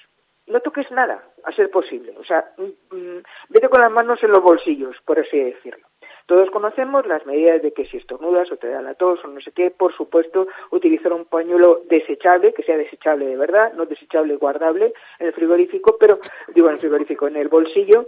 No 0.47 0.61
toques 0.61 0.91
nada, 0.91 1.23
a 1.45 1.53
ser 1.53 1.71
posible. 1.71 2.15
O 2.19 2.25
sea, 2.25 2.53
mm, 2.57 2.97
mm, 2.97 3.23
vete 3.49 3.69
con 3.69 3.81
las 3.81 3.91
manos 3.91 4.23
en 4.23 4.31
los 4.31 4.43
bolsillos, 4.43 4.97
por 5.05 5.19
así 5.19 5.39
decirlo. 5.39 5.90
Todos 6.31 6.49
conocemos 6.53 7.09
las 7.09 7.27
medidas 7.27 7.61
de 7.61 7.73
que 7.73 7.87
si 7.87 7.97
estornudas 7.97 8.53
o 8.53 8.57
te 8.57 8.69
da 8.69 8.81
la 8.81 8.95
tos 8.95 9.19
o 9.25 9.27
no 9.27 9.41
sé 9.41 9.51
qué, 9.51 9.73
por 9.73 9.93
supuesto, 9.97 10.47
utilizar 10.71 11.13
un 11.13 11.25
pañuelo 11.25 11.81
desechable, 11.89 12.55
que 12.55 12.63
sea 12.63 12.77
desechable 12.77 13.27
de 13.27 13.37
verdad, 13.37 13.73
no 13.73 13.85
desechable 13.85 14.37
guardable 14.37 14.93
en 15.19 15.27
el 15.27 15.33
frigorífico, 15.33 15.97
pero 15.99 16.21
digo 16.55 16.69
en 16.69 16.75
el 16.75 16.79
frigorífico, 16.79 17.27
en 17.27 17.35
el 17.35 17.49
bolsillo, 17.49 18.07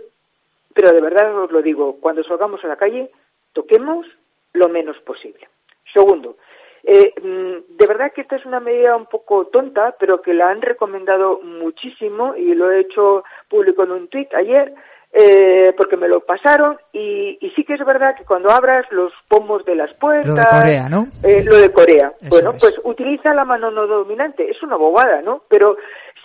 pero 0.73 0.93
de 0.93 1.01
verdad 1.01 1.37
os 1.37 1.51
lo 1.51 1.63
digo, 1.63 1.97
cuando 1.99 2.23
salgamos 2.23 2.63
a 2.65 2.69
la 2.69 2.77
calle, 2.77 3.11
toquemos 3.55 4.07
lo 4.53 4.69
menos 4.69 5.01
posible. 5.01 5.49
Segundo, 5.93 6.37
eh, 6.85 7.13
mm, 7.21 7.77
de 7.77 7.87
verdad 7.89 8.13
que 8.13 8.21
esta 8.21 8.37
es 8.37 8.47
una 8.47 8.61
medida 8.61 8.95
un 8.95 9.07
poco 9.07 9.47
tonta, 9.49 9.97
pero 9.99 10.23
que 10.23 10.33
la 10.33 10.49
han 10.49 10.63
recomendado 10.63 11.41
muchísimo 11.43 12.37
y 12.37 12.55
lo 12.55 12.71
he 12.71 12.83
hecho 12.83 13.25
público 13.49 13.83
en 13.83 13.91
un 13.91 14.07
tuit 14.07 14.33
ayer, 14.33 14.73
eh, 15.13 15.75
porque 15.77 15.99
me 15.99 16.09
lo 16.09 16.21
pasaron 16.21 16.79
y, 16.93 17.39
sí 17.55 17.65
que 17.65 17.75
es 17.75 17.85
verdad 17.85 18.17
que 18.17 18.25
cuando 18.25 18.51
abras 18.51 18.87
los 18.91 19.13
pomos 19.29 19.65
de 19.67 19.75
las 19.75 19.93
puertas... 19.95 20.27
Lo 20.27 20.35
de 20.37 20.63
Corea, 20.63 20.89
¿no? 20.89 21.07
Eh, 21.23 21.45
lo 21.45 21.59
de 21.59 21.71
Corea. 21.71 22.13
bueno, 22.31 22.55
pues 22.59 22.75
utiliza 22.85 23.35
la 23.35 23.45
mano 23.45 23.71
no 23.71 23.87
dominante. 23.87 24.51
Es 24.51 24.63
una 24.63 24.77
bobada, 24.77 25.21
¿no? 25.21 25.43
Pero 25.49 25.77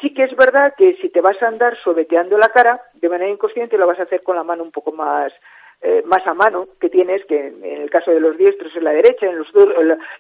sí 0.01 0.13
que 0.13 0.23
es 0.23 0.35
verdad 0.37 0.73
que 0.77 0.95
si 1.01 1.09
te 1.09 1.19
vas 1.19 1.41
a 1.41 1.47
andar 1.47 1.77
sobeteando 1.83 2.37
la 2.37 2.47
cara 2.47 2.81
de 2.93 3.09
manera 3.09 3.29
inconsciente, 3.29 3.77
lo 3.77 3.87
vas 3.87 3.99
a 3.99 4.03
hacer 4.03 4.23
con 4.23 4.37
la 4.37 4.43
mano 4.43 4.63
un 4.63 4.71
poco 4.71 4.93
más 4.93 5.33
eh, 5.81 6.01
más 6.05 6.25
a 6.25 6.33
mano 6.33 6.67
que 6.79 6.89
tienes, 6.89 7.23
que 7.25 7.47
en 7.47 7.63
el 7.63 7.89
caso 7.89 8.11
de 8.11 8.19
los 8.19 8.35
diestros 8.35 8.75
es 8.75 8.81
la 8.81 8.91
derecha, 8.91 9.27
en 9.27 9.37
los 9.37 9.47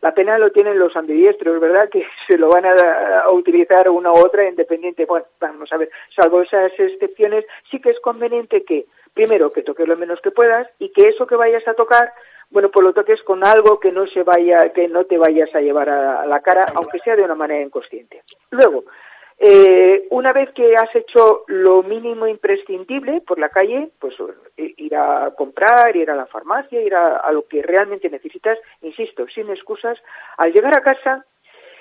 la, 0.01 0.13
pena 0.13 0.37
lo 0.37 0.51
tienen 0.51 0.77
los 0.77 0.95
ambidiestros, 0.95 1.59
¿verdad? 1.59 1.89
Que 1.91 2.05
se 2.27 2.37
lo 2.37 2.49
van 2.49 2.65
a, 2.65 3.29
utilizar 3.31 3.89
una 3.89 4.11
u 4.11 4.17
otra 4.17 4.47
independiente. 4.47 5.05
Bueno, 5.05 5.25
vamos 5.39 5.71
a 5.71 5.77
ver, 5.77 5.89
salvo 6.15 6.41
esas 6.41 6.71
excepciones, 6.77 7.45
sí 7.71 7.79
que 7.79 7.89
es 7.89 7.99
conveniente 7.99 8.63
que, 8.63 8.85
primero, 9.13 9.51
que 9.51 9.63
toques 9.63 9.87
lo 9.87 9.97
menos 9.97 10.21
que 10.21 10.31
puedas 10.31 10.67
y 10.79 10.89
que 10.89 11.09
eso 11.09 11.25
que 11.25 11.35
vayas 11.35 11.67
a 11.67 11.73
tocar 11.73 12.13
bueno, 12.49 12.69
pues 12.71 12.81
lo 12.81 12.93
toques 12.93 13.21
con 13.23 13.45
algo 13.45 13.77
que 13.77 13.91
no 13.91 14.07
se 14.07 14.23
vaya, 14.23 14.71
que 14.71 14.87
no 14.87 15.03
te 15.03 15.17
vayas 15.17 15.53
a 15.53 15.59
llevar 15.59 15.89
a 15.89 16.25
la 16.25 16.39
cara, 16.39 16.71
aunque 16.75 16.99
sea 16.99 17.17
de 17.17 17.23
una 17.23 17.35
manera 17.35 17.61
inconsciente. 17.61 18.21
Luego, 18.51 18.85
eh, 19.39 20.07
una 20.09 20.33
vez 20.33 20.51
que 20.53 20.75
has 20.75 20.95
hecho 20.95 21.43
lo 21.47 21.83
mínimo 21.83 22.27
imprescindible 22.27 23.21
por 23.21 23.37
la 23.37 23.49
calle, 23.49 23.89
pues 23.99 24.15
eh, 24.57 24.73
ir 24.77 24.95
a 24.95 25.31
comprar, 25.37 25.95
ir 25.95 26.09
a 26.09 26.15
la 26.15 26.25
farmacia, 26.25 26.81
ir 26.81 26.95
a, 26.95 27.31
lo 27.31 27.47
que 27.47 27.61
realmente 27.61 28.09
necesitas, 28.09 28.57
insisto, 28.81 29.27
sin 29.27 29.49
excusas, 29.51 29.97
al 30.37 30.51
llegar 30.51 30.75
a 30.75 30.81
casa, 30.81 31.23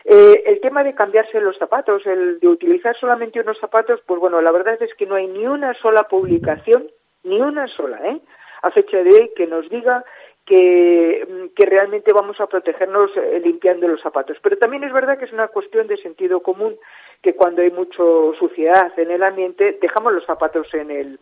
eh, 0.05 0.43
el 0.47 0.61
tema 0.61 0.85
de 0.85 0.95
cambiarse 0.95 1.41
los 1.41 1.57
zapatos, 1.57 2.05
el 2.07 2.39
de 2.41 2.49
utilizar 2.49 2.95
solamente 2.99 3.41
unos 3.41 3.59
zapatos, 3.59 4.01
pues 4.07 4.21
bueno, 4.21 4.41
la 4.43 4.53
verdad 4.53 4.81
es 4.83 4.95
que 4.95 5.07
no 5.07 5.15
hay 5.15 5.27
ni 5.27 5.47
una 5.47 5.73
sola 5.81 6.03
publicación, 6.03 6.91
ni 7.25 7.41
una 7.41 7.67
sola, 7.69 7.99
¿eh? 8.05 8.21
a 8.63 8.71
fecha 8.71 8.99
de 8.99 9.11
hoy 9.11 9.31
que 9.35 9.47
nos 9.47 9.69
diga 9.71 10.05
que, 10.45 11.51
que, 11.57 11.67
realmente 11.67 12.13
vamos 12.13 12.41
a 12.41 12.47
protegernos 12.47 13.11
eh, 13.17 13.41
limpiando 13.43 13.89
los 13.89 14.01
zapatos. 14.01 14.37
Pero 14.43 14.57
también 14.59 14.85
es 14.85 14.93
verdad 14.93 15.19
que 15.19 15.25
es 15.25 15.33
una 15.33 15.49
cuestión 15.49 15.89
de 15.89 15.97
sentido 15.97 16.41
común 16.41 16.79
que 17.23 17.35
cuando 17.35 17.63
hay 17.63 17.71
mucho 17.71 18.35
suciedad 18.39 18.93
en 18.99 19.11
el 19.11 19.23
ambiente 19.23 19.79
dejamos 19.81 20.13
los 20.13 20.25
zapatos 20.25 20.73
en 20.75 20.91
el, 20.91 21.19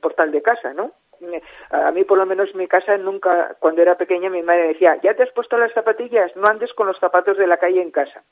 portal 0.00 0.32
de 0.32 0.42
casa, 0.42 0.72
¿no? 0.74 0.92
A 1.70 1.90
mí, 1.92 2.04
por 2.04 2.18
lo 2.18 2.26
menos, 2.26 2.50
en 2.50 2.58
mi 2.58 2.66
casa 2.66 2.96
nunca, 2.98 3.56
cuando 3.58 3.82
era 3.82 3.96
pequeña, 3.96 4.28
mi 4.28 4.42
madre 4.42 4.68
decía, 4.68 4.98
ya 5.02 5.14
te 5.14 5.22
has 5.22 5.30
puesto 5.30 5.56
las 5.56 5.72
zapatillas, 5.72 6.34
no 6.36 6.46
andes 6.46 6.72
con 6.74 6.86
los 6.86 6.98
zapatos 6.98 7.38
de 7.38 7.46
la 7.46 7.56
calle 7.56 7.80
en 7.80 7.90
casa. 7.90 8.22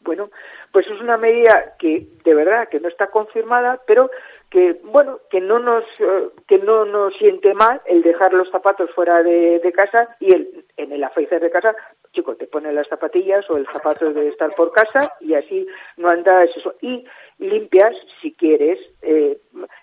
Bueno, 0.00 0.30
pues 0.72 0.86
es 0.86 1.00
una 1.00 1.18
medida 1.18 1.74
que 1.78 2.06
de 2.24 2.34
verdad 2.34 2.68
que 2.68 2.80
no 2.80 2.88
está 2.88 3.08
confirmada, 3.08 3.80
pero 3.86 4.10
que 4.50 4.80
bueno 4.82 5.20
que 5.30 5.40
no 5.40 5.58
nos 5.58 5.84
eh, 5.98 6.30
que 6.48 6.58
no 6.58 6.86
nos 6.86 7.14
siente 7.18 7.52
mal 7.52 7.82
el 7.84 8.02
dejar 8.02 8.32
los 8.32 8.50
zapatos 8.50 8.90
fuera 8.92 9.22
de, 9.22 9.60
casa 9.74 10.16
y 10.18 10.32
el 10.32 10.64
en 10.78 10.92
el 10.92 11.04
afeitar 11.04 11.40
de 11.40 11.50
casa 11.50 11.76
chico 12.12 12.34
te 12.36 12.46
pones 12.46 12.74
las 12.74 12.88
zapatillas 12.88 13.48
o 13.50 13.56
el 13.56 13.66
zapato 13.66 14.12
de 14.12 14.28
estar 14.28 14.54
por 14.54 14.72
casa 14.72 15.12
y 15.20 15.34
así 15.34 15.66
no 15.96 16.08
andas 16.08 16.50
eso 16.56 16.74
y 16.80 17.04
limpias 17.38 17.94
si 18.20 18.32
quieres 18.32 18.78
eh, 19.02 19.38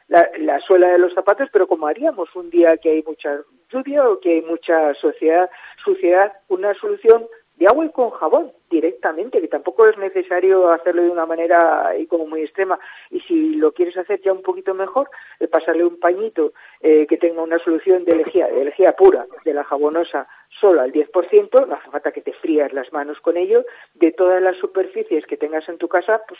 la, 0.08 0.30
la, 0.40 0.60
suela 0.62 0.90
de 0.90 1.00
los 1.00 1.14
zapatos 1.14 1.50
pero 1.52 1.68
como 1.68 1.88
haríamos 1.88 2.36
un 2.36 2.50
día 2.50 2.78
que 2.78 2.92
hay 2.92 3.04
mucha 3.04 3.42
lluvia 3.72 4.08
o 4.08 4.20
que 4.20 4.36
hay 4.36 4.42
mucha 4.42 4.94
suciedad 4.96 5.50
suciedad 5.84 6.34
una 6.48 6.74
solución 6.76 7.28
de 7.58 7.66
agua 7.66 7.86
y 7.86 7.90
con 7.90 8.12
jabón 8.12 8.52
directamente, 8.70 9.42
que 9.42 9.48
tampoco 9.48 9.88
es 9.88 9.98
necesario 9.98 10.72
hacerlo 10.72 11.02
de 11.02 11.10
una 11.10 11.26
manera 11.26 11.96
y 11.98 12.06
como 12.06 12.28
muy 12.28 12.42
extrema. 12.42 12.80
Y 13.10 13.20
si 13.22 13.56
lo 13.56 13.72
quieres 13.72 13.98
hacer 13.98 14.22
ya 14.22 14.32
un 14.32 14.44
poquito 14.44 14.74
mejor, 14.74 15.10
eh, 15.40 15.48
pasarle 15.48 15.84
un 15.84 16.00
pañito 16.00 16.54
eh, 16.82 17.08
que 17.08 17.18
tenga 17.18 17.42
una 17.42 17.60
solución 17.60 18.06
de 18.06 18.16
lejía, 18.16 18.48
de 18.48 18.66
lejía 18.66 18.94
pura, 18.94 19.26
de 19.44 19.54
la 19.54 19.64
jabonosa, 19.64 20.28
solo 20.60 20.82
al 20.82 20.92
10%, 20.92 21.68
no 21.68 21.76
hace 21.76 21.90
falta 21.90 22.12
que 22.12 22.22
te 22.22 22.34
frías 22.34 22.72
las 22.74 22.94
manos 22.94 23.20
con 23.22 23.38
ello, 23.38 23.66
de 23.96 24.12
todas 24.12 24.42
las 24.42 24.58
superficies 24.58 25.26
que 25.26 25.38
tengas 25.38 25.68
en 25.68 25.78
tu 25.78 25.88
casa, 25.88 26.22
pues 26.28 26.40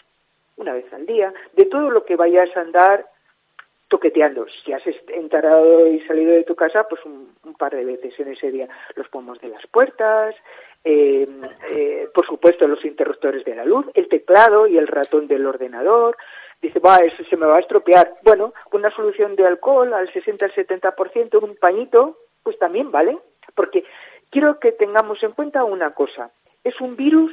una 0.58 0.74
vez 0.74 0.92
al 0.94 1.06
día, 1.06 1.34
de 1.54 1.66
todo 1.66 1.90
lo 1.90 2.06
que 2.06 2.16
vayas 2.16 2.56
a 2.56 2.62
andar 2.62 3.06
toqueteando. 3.88 4.48
Si 4.64 4.74
has 4.74 4.84
entrado 5.08 5.88
y 5.88 6.00
salido 6.02 6.34
de 6.34 6.44
tu 6.44 6.56
casa, 6.56 6.86
pues 6.90 7.04
un, 7.06 7.36
par 7.58 7.76
de 7.76 7.86
veces 7.86 8.14
en 8.20 8.30
ese 8.30 8.52
día. 8.52 8.68
Los 8.96 9.08
pomos 9.10 9.40
de 9.40 9.50
las 9.50 9.66
puertas, 9.68 10.36
eh, 10.84 11.28
eh, 11.74 12.08
por 12.14 12.26
supuesto 12.28 12.68
los 12.68 12.84
interruptores 12.86 13.44
de 13.46 13.56
la 13.56 13.66
luz, 13.66 13.86
el 13.96 14.08
teclado 14.08 14.68
y 14.68 14.78
el 14.78 14.88
ratón 14.88 15.28
del 15.28 15.46
ordenador. 15.46 16.18
Dice, 16.62 16.80
va, 16.80 16.98
eso 16.98 17.24
se 17.30 17.38
me 17.38 17.46
va 17.46 17.58
a 17.58 17.62
estropear. 17.62 18.14
Bueno, 18.24 18.54
una 18.72 18.92
solución 18.92 19.36
de 19.36 19.46
alcohol 19.46 19.94
al 19.94 20.12
60 20.12 20.46
al 20.46 20.54
70%, 20.54 21.42
un 21.42 21.56
pañito, 21.56 22.18
pues 22.44 22.58
también 22.60 22.92
vale. 22.92 23.18
Porque 23.56 23.84
quiero 24.30 24.60
que 24.60 24.72
tengamos 24.72 25.22
en 25.24 25.32
cuenta 25.32 25.64
una 25.64 25.94
cosa. 25.94 26.32
Es 26.64 26.80
un 26.82 26.96
virus 26.96 27.32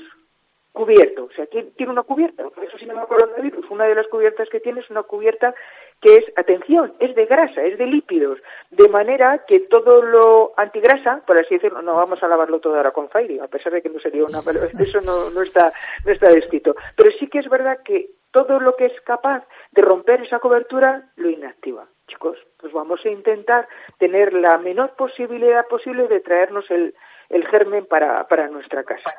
cubierto, 0.75 1.26
o 1.26 1.31
sea, 1.37 1.47
tiene 1.47 1.93
una 1.93 2.02
cubierta, 2.02 2.43
por 2.50 2.64
eso 2.64 2.76
se 2.76 2.85
llama 2.85 3.07
coronavirus. 3.07 3.71
Una 3.71 3.85
de 3.85 3.95
las 3.95 4.09
cubiertas 4.09 4.49
que 4.49 4.59
tiene 4.59 4.81
es 4.81 4.90
una 4.90 5.04
cubierta 5.04 5.54
que 6.00 6.16
es, 6.16 6.25
atención, 6.35 6.93
es 6.99 7.14
de 7.14 7.26
grasa, 7.26 7.62
es 7.62 7.78
de 7.78 7.87
lípidos, 7.87 8.40
de 8.73 8.88
manera 8.88 9.45
que 9.47 9.61
todo 9.61 10.02
lo 10.02 10.52
antigrasa, 10.57 11.23
por 11.28 11.38
así 11.38 11.54
decirlo, 11.54 11.81
no 11.81 11.95
vamos 11.95 12.21
a 12.25 12.28
lavarlo 12.28 12.59
todo 12.59 12.75
ahora 12.75 12.90
con 12.90 13.09
Fairy, 13.09 13.38
a 13.38 13.47
pesar 13.47 13.73
de 13.73 13.83
que 13.83 13.88
no 13.88 14.00
sería 14.00 14.25
una, 14.25 14.40
eso 14.81 15.00
no, 15.02 15.31
no 15.31 15.43
está, 15.43 15.73
no 16.04 16.12
está 16.12 16.28
descrito. 16.28 16.75
Pero 16.97 17.11
sí 17.21 17.28
que 17.28 17.38
es 17.38 17.49
verdad 17.49 17.78
que 17.85 18.11
todo 18.33 18.59
lo 18.59 18.75
que 18.75 18.87
es 18.87 19.00
capaz 19.02 19.47
de 19.71 19.81
romper 19.81 20.23
esa 20.23 20.40
cobertura 20.40 21.09
lo 21.14 21.31
inactiva. 21.31 21.87
Chicos, 22.09 22.37
pues 22.59 22.73
vamos 22.73 22.99
a 23.04 23.11
intentar 23.11 23.69
tener 23.99 24.33
la 24.33 24.59
menor 24.59 24.97
posibilidad 24.97 25.69
posible 25.69 26.09
de 26.09 26.19
traernos 26.19 26.69
el, 26.69 26.95
el 27.35 27.47
germen 27.49 27.85
para, 27.87 28.26
para 28.29 28.49
nuestra 28.49 28.85
casa. 28.85 29.12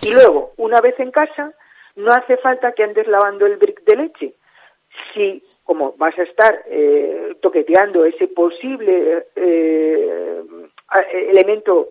Y 0.00 0.14
luego, 0.14 0.52
una 0.56 0.80
vez 0.80 0.98
en 1.00 1.10
casa, 1.10 1.52
no 1.96 2.12
hace 2.12 2.36
falta 2.36 2.72
que 2.72 2.84
andes 2.84 3.06
lavando 3.08 3.46
el 3.46 3.56
brick 3.56 3.84
de 3.84 3.96
leche. 3.96 4.34
Si, 5.12 5.42
como 5.64 5.92
vas 5.98 6.16
a 6.18 6.22
estar 6.22 6.62
eh, 6.66 7.36
toqueteando 7.40 8.04
ese 8.04 8.28
posible 8.28 9.26
eh, 9.34 10.42
elemento 11.28 11.88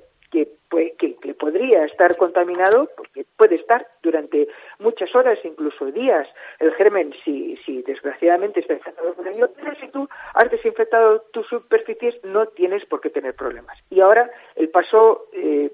que, 0.71 0.93
que, 0.97 1.15
que, 1.15 1.33
podría 1.33 1.85
estar 1.85 2.17
contaminado, 2.17 2.89
porque 2.97 3.25
puede 3.37 3.55
estar 3.55 3.85
durante 4.01 4.47
muchas 4.79 5.13
horas, 5.13 5.37
incluso 5.43 5.85
días, 5.91 6.27
el 6.59 6.73
germen, 6.73 7.13
si, 7.23 7.57
si 7.65 7.81
desgraciadamente 7.83 8.61
está 8.61 8.73
infectado 8.73 9.13
con 9.13 9.27
ello, 9.27 9.51
pero 9.55 9.75
si 9.75 9.87
tú 9.89 10.07
has 10.33 10.49
desinfectado 10.49 11.21
tus 11.33 11.45
superficies, 11.47 12.15
no 12.23 12.47
tienes 12.47 12.85
por 12.85 13.01
qué 13.01 13.09
tener 13.09 13.35
problemas. 13.35 13.77
Y 13.89 13.99
ahora 13.99 14.31
el 14.55 14.69
paso 14.69 15.27
eh, 15.33 15.71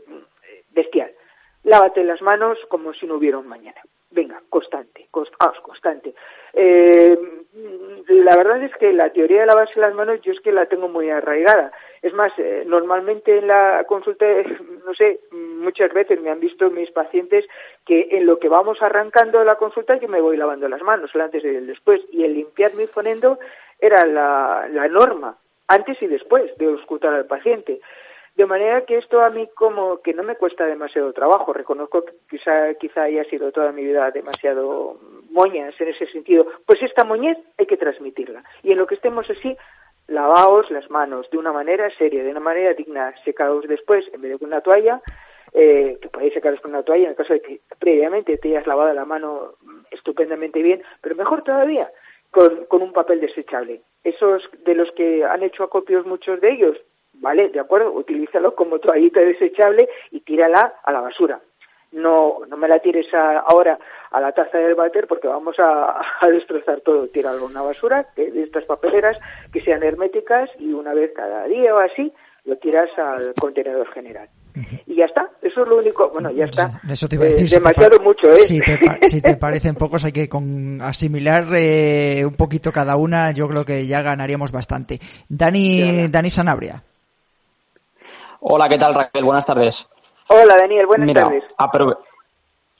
bestial 0.72 1.12
lávate 1.63 2.04
las 2.04 2.22
manos 2.22 2.58
como 2.70 2.94
si 2.94 3.06
no 3.06 3.16
hubiera 3.16 3.38
un 3.38 3.48
mañana. 3.48 3.82
Venga, 4.18 4.42
constante, 4.50 5.08
ah, 5.40 5.54
constante. 5.62 6.16
Eh, 6.52 7.16
la 8.08 8.36
verdad 8.36 8.64
es 8.64 8.76
que 8.78 8.92
la 8.92 9.12
teoría 9.12 9.42
de 9.42 9.46
lavarse 9.46 9.80
las 9.80 9.94
manos 9.94 10.20
yo 10.24 10.32
es 10.32 10.40
que 10.40 10.52
la 10.52 10.66
tengo 10.66 10.90
muy 10.90 11.12
arraigada. 11.12 11.72
Es 12.02 12.16
más, 12.16 12.32
eh, 12.40 12.64
normalmente 12.66 13.38
en 13.38 13.46
la 13.46 13.86
consulta, 13.88 14.26
no 14.88 14.96
sé, 14.96 15.20
muchas 15.32 15.94
veces 15.94 16.20
me 16.20 16.32
han 16.32 16.40
visto 16.40 16.72
mis 16.72 16.90
pacientes 16.90 17.46
que 17.86 18.08
en 18.10 18.26
lo 18.26 18.40
que 18.40 18.50
vamos 18.50 18.82
arrancando 18.82 19.44
la 19.44 19.54
consulta 19.54 19.98
yo 19.98 20.08
me 20.08 20.20
voy 20.20 20.36
lavando 20.36 20.68
las 20.68 20.82
manos, 20.82 21.12
el 21.14 21.22
antes 21.22 21.44
y 21.44 21.50
el 21.50 21.68
después. 21.68 22.02
Y 22.12 22.24
el 22.24 22.34
limpiarme 22.34 22.86
y 22.86 22.88
poniendo 22.88 23.38
era 23.80 24.04
la, 24.08 24.68
la 24.72 24.88
norma, 24.88 25.38
antes 25.68 26.02
y 26.02 26.08
después 26.08 26.58
de 26.58 26.74
escuchar 26.74 27.14
al 27.14 27.28
paciente. 27.28 27.82
De 28.38 28.46
manera 28.46 28.86
que 28.86 29.00
esto 29.00 29.24
a 29.24 29.32
mí 29.32 29.50
como 29.56 30.00
que 30.03 30.13
no 30.13 30.22
me 30.22 30.36
cuesta 30.36 30.63
demasiado 30.67 31.12
trabajo. 31.12 31.53
Reconozco 31.53 32.06
que 32.06 32.13
quizá, 32.29 32.72
quizá 32.75 33.03
haya 33.03 33.24
sido 33.24 33.51
toda 33.51 33.72
mi 33.72 33.84
vida 33.84 34.12
demasiado 34.12 35.00
moñas 35.32 35.74
en 35.82 35.88
ese 35.88 36.06
sentido. 36.06 36.46
Pues 36.67 36.79
esta 36.84 37.03
moñez 37.03 37.39
hay 37.58 37.65
que 37.65 37.77
transmitirla. 37.77 38.44
Y 38.62 38.72
en 38.72 38.77
lo 38.77 38.86
que 38.86 38.94
estemos 38.94 39.27
así, 39.27 39.58
lavaos 40.06 40.70
las 40.70 40.88
manos 40.91 41.27
de 41.32 41.39
una 41.39 41.51
manera 41.51 41.89
seria, 41.98 42.24
de 42.24 42.29
una 42.29 42.39
manera 42.39 42.75
digna, 42.75 43.12
secaos 43.25 43.67
después, 43.67 44.06
en 44.13 44.22
vez 44.22 44.34
de 44.34 44.38
con 44.38 44.50
una 44.50 44.62
toalla, 44.62 45.01
eh, 45.53 45.98
que 46.00 46.10
podéis 46.10 46.36
secaros 46.36 46.62
con 46.62 46.70
una 46.70 46.84
toalla 46.84 47.06
en 47.06 47.10
el 47.10 47.15
caso 47.15 47.34
de 47.34 47.41
que 47.41 47.60
previamente 47.79 48.38
te 48.38 48.50
hayas 48.50 48.67
lavado 48.67 48.94
la 48.94 49.06
mano 49.06 49.53
estupendamente 49.89 50.62
bien, 50.62 50.84
pero 51.01 51.15
mejor 51.15 51.44
todavía, 51.44 51.89
con, 52.29 52.65
con 52.65 52.84
un 52.84 52.94
papel 52.94 53.20
desechable. 53.20 53.82
Esos 54.03 54.44
de 54.63 54.75
los 54.75 54.91
que 54.91 55.25
han 55.25 55.41
hecho 55.41 55.63
acopios 55.63 56.06
muchos 56.06 56.39
de 56.39 56.51
ellos, 56.51 56.77
vale, 57.20 57.50
de 57.50 57.60
acuerdo, 57.60 57.92
utilízalo 57.92 58.56
como 58.56 58.80
toallita 58.80 59.20
desechable 59.20 59.88
y 60.12 60.22
tírala 60.22 60.76
a 60.84 60.92
la 60.92 61.02
basura 61.02 61.42
no, 61.92 62.40
no 62.48 62.58
me 62.58 62.68
la 62.68 62.80
tires 62.80 63.08
ahora 63.14 63.80
a 64.12 64.22
la 64.22 64.32
taza 64.32 64.58
del 64.58 64.76
váter 64.76 65.08
porque 65.08 65.28
vamos 65.28 65.56
a, 65.60 66.28
destrozar 66.28 66.82
todo. 66.82 67.08
Tíralo 67.08 67.44
a 67.44 67.50
una 67.50 67.62
basura 67.62 68.08
que, 68.16 68.32
de 68.32 68.44
estas 68.44 68.66
papeleras 68.66 69.18
que 69.52 69.62
sean 69.62 69.84
herméticas 69.84 70.50
y 70.60 70.74
una 70.74 70.94
vez 70.94 71.12
cada 71.16 71.46
día 71.46 71.74
o 71.74 71.80
así 71.80 72.12
lo 72.46 72.58
tiras 72.58 72.90
al 72.98 73.34
contenedor 73.40 73.88
general. 73.92 74.30
Y 74.88 74.96
ya 74.96 75.06
está, 75.06 75.30
eso 75.44 75.62
es 75.62 75.68
lo 75.68 75.78
único, 75.78 76.10
bueno, 76.10 76.32
ya 76.32 76.46
está. 76.46 76.82
Eso 76.90 77.08
te 77.08 77.16
iba 77.16 77.26
a 77.26 77.28
decir, 77.28 77.48
demasiado 77.48 78.00
mucho, 78.00 78.32
¿eh? 78.32 78.38
Si 78.38 78.60
te, 78.60 78.76
si 79.08 79.22
te, 79.22 79.38
parecen 79.38 79.76
pocos, 79.76 80.04
hay 80.04 80.12
que 80.12 80.28
con, 80.28 80.82
asimilar 80.82 81.44
eh, 81.54 82.24
un 82.26 82.34
poquito 82.34 82.72
cada 82.72 82.96
una, 82.96 83.32
yo 83.34 83.48
creo 83.48 83.66
que 83.66 83.86
ya 83.86 84.02
ganaríamos 84.02 84.52
bastante. 84.52 85.00
Dani, 85.30 86.08
Dani 86.08 86.32
Sanabria. 86.32 86.82
Hola, 88.41 88.70
¿qué 88.70 88.77
tal 88.77 88.94
Raquel? 88.94 89.24
Buenas 89.24 89.46
tardes. 89.46 89.88
Hola, 90.29 90.56
Daniel, 90.58 90.86
buenas 90.86 91.13
tardes. 91.13 91.44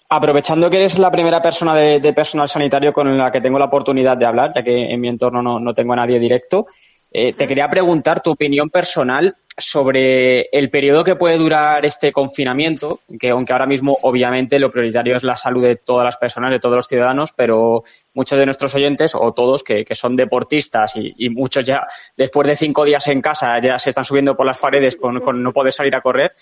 aprovechando 0.10 0.70
que 0.70 0.78
eres 0.78 1.00
la 1.00 1.12
primera 1.12 1.42
persona 1.42 1.76
de, 1.76 2.14
personal 2.14 2.48
sanitario 2.48 2.94
con 2.94 3.18
la 3.18 3.32
que 3.32 3.42
tengo 3.42 3.58
la 3.58 3.66
oportunidad 3.66 4.18
de 4.18 4.26
hablar, 4.26 4.52
ya 4.54 4.64
que 4.64 4.92
en 4.92 5.00
mi 5.02 5.08
entorno 5.08 5.42
no, 5.60 5.74
tengo 5.74 5.94
a 5.94 5.98
nadie 5.98 6.20
directo, 6.20 6.68
eh, 7.12 7.34
te 7.34 7.48
quería 7.48 7.70
preguntar 7.70 8.22
tu 8.22 8.32
opinión 8.32 8.70
personal 8.70 9.36
sobre 9.58 10.50
el 10.52 10.70
periodo 10.70 11.04
que 11.04 11.16
puede 11.16 11.38
durar 11.38 11.86
este 11.86 12.12
confinamiento, 12.12 13.00
que 13.20 13.32
aunque 13.32 13.54
ahora 13.54 13.66
mismo 13.66 13.98
obviamente 14.04 14.60
lo 14.60 14.72
prioritario 14.72 15.16
es 15.16 15.24
la 15.24 15.36
salud 15.36 15.64
de 15.64 15.78
todas 15.78 16.06
las 16.06 16.18
personas, 16.18 16.52
de 16.52 16.60
todos 16.60 16.76
los 16.76 16.88
ciudadanos, 16.88 17.32
pero 17.36 17.84
muchos 18.14 18.38
de 18.38 18.46
nuestros 18.46 18.76
oyentes 18.76 19.16
o 19.16 19.34
todos 19.34 19.64
que, 19.64 19.86
son 19.92 20.16
deportistas 20.16 20.94
y, 20.96 21.30
muchos 21.30 21.66
ya 21.66 21.88
después 22.16 22.48
de 22.48 22.56
cinco 22.56 22.86
días 22.86 23.08
en 23.08 23.22
casa 23.22 23.60
ya 23.60 23.80
se 23.80 23.90
están 23.90 24.06
subiendo 24.06 24.36
por 24.36 24.46
las 24.46 24.60
paredes 24.60 24.96
con 24.96 25.44
no 25.44 25.54
poder 25.54 25.74
salir 25.74 25.96
a 25.96 26.02
correr, 26.02 26.34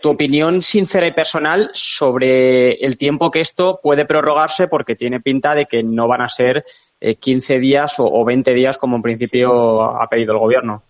tu 0.00 0.10
opinión 0.10 0.62
sincera 0.62 1.06
y 1.06 1.12
personal 1.12 1.70
sobre 1.72 2.74
el 2.74 2.96
tiempo 2.96 3.30
que 3.30 3.40
esto 3.40 3.80
puede 3.82 4.04
prorrogarse 4.04 4.68
porque 4.68 4.94
tiene 4.94 5.20
pinta 5.20 5.54
de 5.54 5.66
que 5.66 5.82
no 5.82 6.08
van 6.08 6.22
a 6.22 6.28
ser 6.28 6.64
15 7.00 7.54
eh, 7.54 7.58
días 7.58 7.94
o, 7.98 8.24
20 8.24 8.52
días 8.54 8.78
como 8.78 8.96
en 8.96 9.02
principio 9.02 9.82
ha 9.82 10.08
pedido 10.08 10.32
el 10.32 10.38
gobierno. 10.38 10.82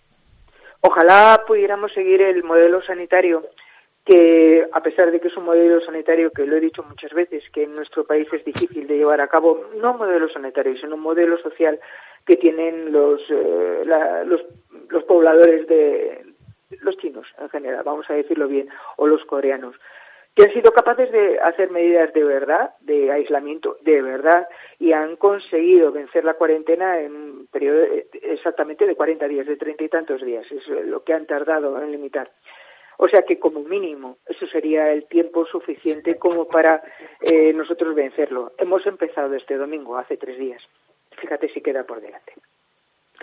Ojalá 0.81 1.43
pudiéramos 1.47 1.93
seguir 1.93 2.23
el 2.23 2.45
modelo 2.45 2.83
sanitario 2.83 3.45
que 4.05 4.69
a 4.73 4.81
pesar 4.83 5.11
de 5.11 5.21
que 5.21 5.29
es 5.29 5.37
un 5.37 5.45
modelo 5.45 5.81
sanitario 5.81 6.31
que 6.31 6.47
lo 6.47 6.57
he 6.57 6.61
dicho 6.61 6.85
muchas 6.85 7.13
veces 7.13 7.43
que 7.53 7.65
en 7.65 7.75
nuestro 7.75 8.05
país 8.05 8.27
es 8.33 8.45
difícil 8.45 8.87
de 8.87 8.99
llevar 8.99 9.21
a 9.21 9.27
cabo 9.27 9.65
no 9.81 9.93
un 9.93 9.99
modelo 9.99 10.29
sanitario 10.29 10.77
sino 10.77 10.95
un 10.95 11.01
modelo 11.01 11.37
social 11.39 11.81
que 12.25 12.37
tienen 12.37 12.93
los 12.93 13.21
eh, 13.29 13.83
los, 14.27 14.43
los 14.91 15.03
pobladores 15.05 15.67
de, 15.67 16.25
los 16.81 16.97
chinos 16.99 17.27
en 17.39 17.49
general, 17.49 17.83
vamos 17.85 18.07
a 18.09 18.15
decirlo 18.15 18.49
bien, 18.49 18.69
o 18.97 19.07
los 19.07 19.25
coreanos, 19.25 19.77
que 20.37 20.43
han 20.43 20.53
sido 20.53 20.71
capaces 20.73 21.11
de 21.11 21.41
hacer 21.41 21.71
medidas 21.71 22.13
de 22.13 22.23
verdad, 22.23 22.75
de 22.81 23.11
aislamiento 23.11 23.79
de 23.81 24.03
verdad, 24.03 24.47
y 24.79 24.93
han 24.93 25.17
conseguido 25.17 25.93
vencer 25.93 26.25
la 26.25 26.35
cuarentena 26.35 27.01
en 27.01 27.17
un 27.17 27.47
periodo 27.51 27.83
exactamente 28.13 28.87
de 28.87 28.95
40 28.95 29.27
días, 29.29 29.47
de 29.47 29.57
treinta 29.57 29.85
y 29.85 29.89
tantos 29.89 30.21
días, 30.21 30.45
es 30.53 30.69
lo 30.69 31.03
que 31.03 31.15
han 31.15 31.25
tardado 31.25 31.81
en 31.83 31.91
limitar. 31.91 32.31
O 32.99 33.09
sea 33.09 33.23
que 33.23 33.39
como 33.39 33.61
mínimo 33.61 34.19
eso 34.27 34.47
sería 34.47 34.93
el 34.93 35.07
tiempo 35.07 35.47
suficiente 35.47 36.17
como 36.17 36.47
para 36.47 36.83
eh, 37.23 37.55
nosotros 37.55 37.95
vencerlo. 37.95 38.53
Hemos 38.59 38.87
empezado 38.87 39.35
este 39.35 39.57
domingo, 39.57 39.97
hace 39.97 40.19
tres 40.19 40.39
días. 40.39 40.63
Fíjate 41.19 41.49
si 41.49 41.63
queda 41.63 41.85
por 41.85 42.03
delante. 42.03 42.35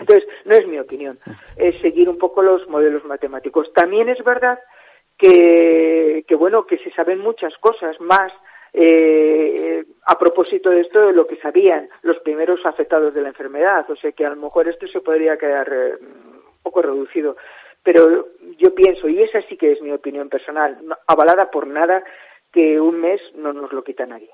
Entonces, 0.00 0.28
no 0.44 0.56
es 0.56 0.66
mi 0.66 0.80
opinión, 0.80 1.20
es 1.56 1.80
seguir 1.80 2.08
un 2.08 2.18
poco 2.18 2.42
los 2.42 2.68
modelos 2.68 3.04
matemáticos. 3.04 3.72
También 3.72 4.08
es 4.08 4.22
verdad 4.24 4.58
que, 5.18 6.24
bueno, 6.36 6.66
que 6.66 6.78
se 6.78 6.90
saben 6.92 7.18
muchas 7.18 7.56
cosas 7.58 8.00
más 8.00 8.32
eh, 8.72 9.84
a 10.06 10.18
propósito 10.18 10.70
de 10.70 10.80
esto 10.80 11.06
de 11.06 11.12
lo 11.12 11.26
que 11.26 11.36
sabían 11.36 11.88
los 12.02 12.18
primeros 12.18 12.64
afectados 12.66 13.14
de 13.14 13.22
la 13.22 13.28
enfermedad. 13.28 13.88
O 13.90 13.96
sea 13.96 14.12
que 14.12 14.26
a 14.26 14.30
lo 14.30 14.36
mejor 14.36 14.68
esto 14.68 14.86
se 14.88 15.00
podría 15.00 15.36
quedar 15.36 15.72
eh, 15.72 15.94
un 16.00 16.62
poco 16.62 16.82
reducido. 16.82 17.36
Pero 17.82 18.28
yo 18.58 18.74
pienso, 18.74 19.08
y 19.08 19.22
esa 19.22 19.42
sí 19.42 19.56
que 19.56 19.72
es 19.72 19.82
mi 19.82 19.92
opinión 19.92 20.28
personal, 20.28 20.78
avalada 21.06 21.50
por 21.50 21.66
nada, 21.66 22.02
que 22.50 22.80
un 22.80 23.00
mes 23.00 23.20
no 23.34 23.52
nos 23.52 23.72
lo 23.72 23.84
quita 23.84 24.06
nadie. 24.06 24.30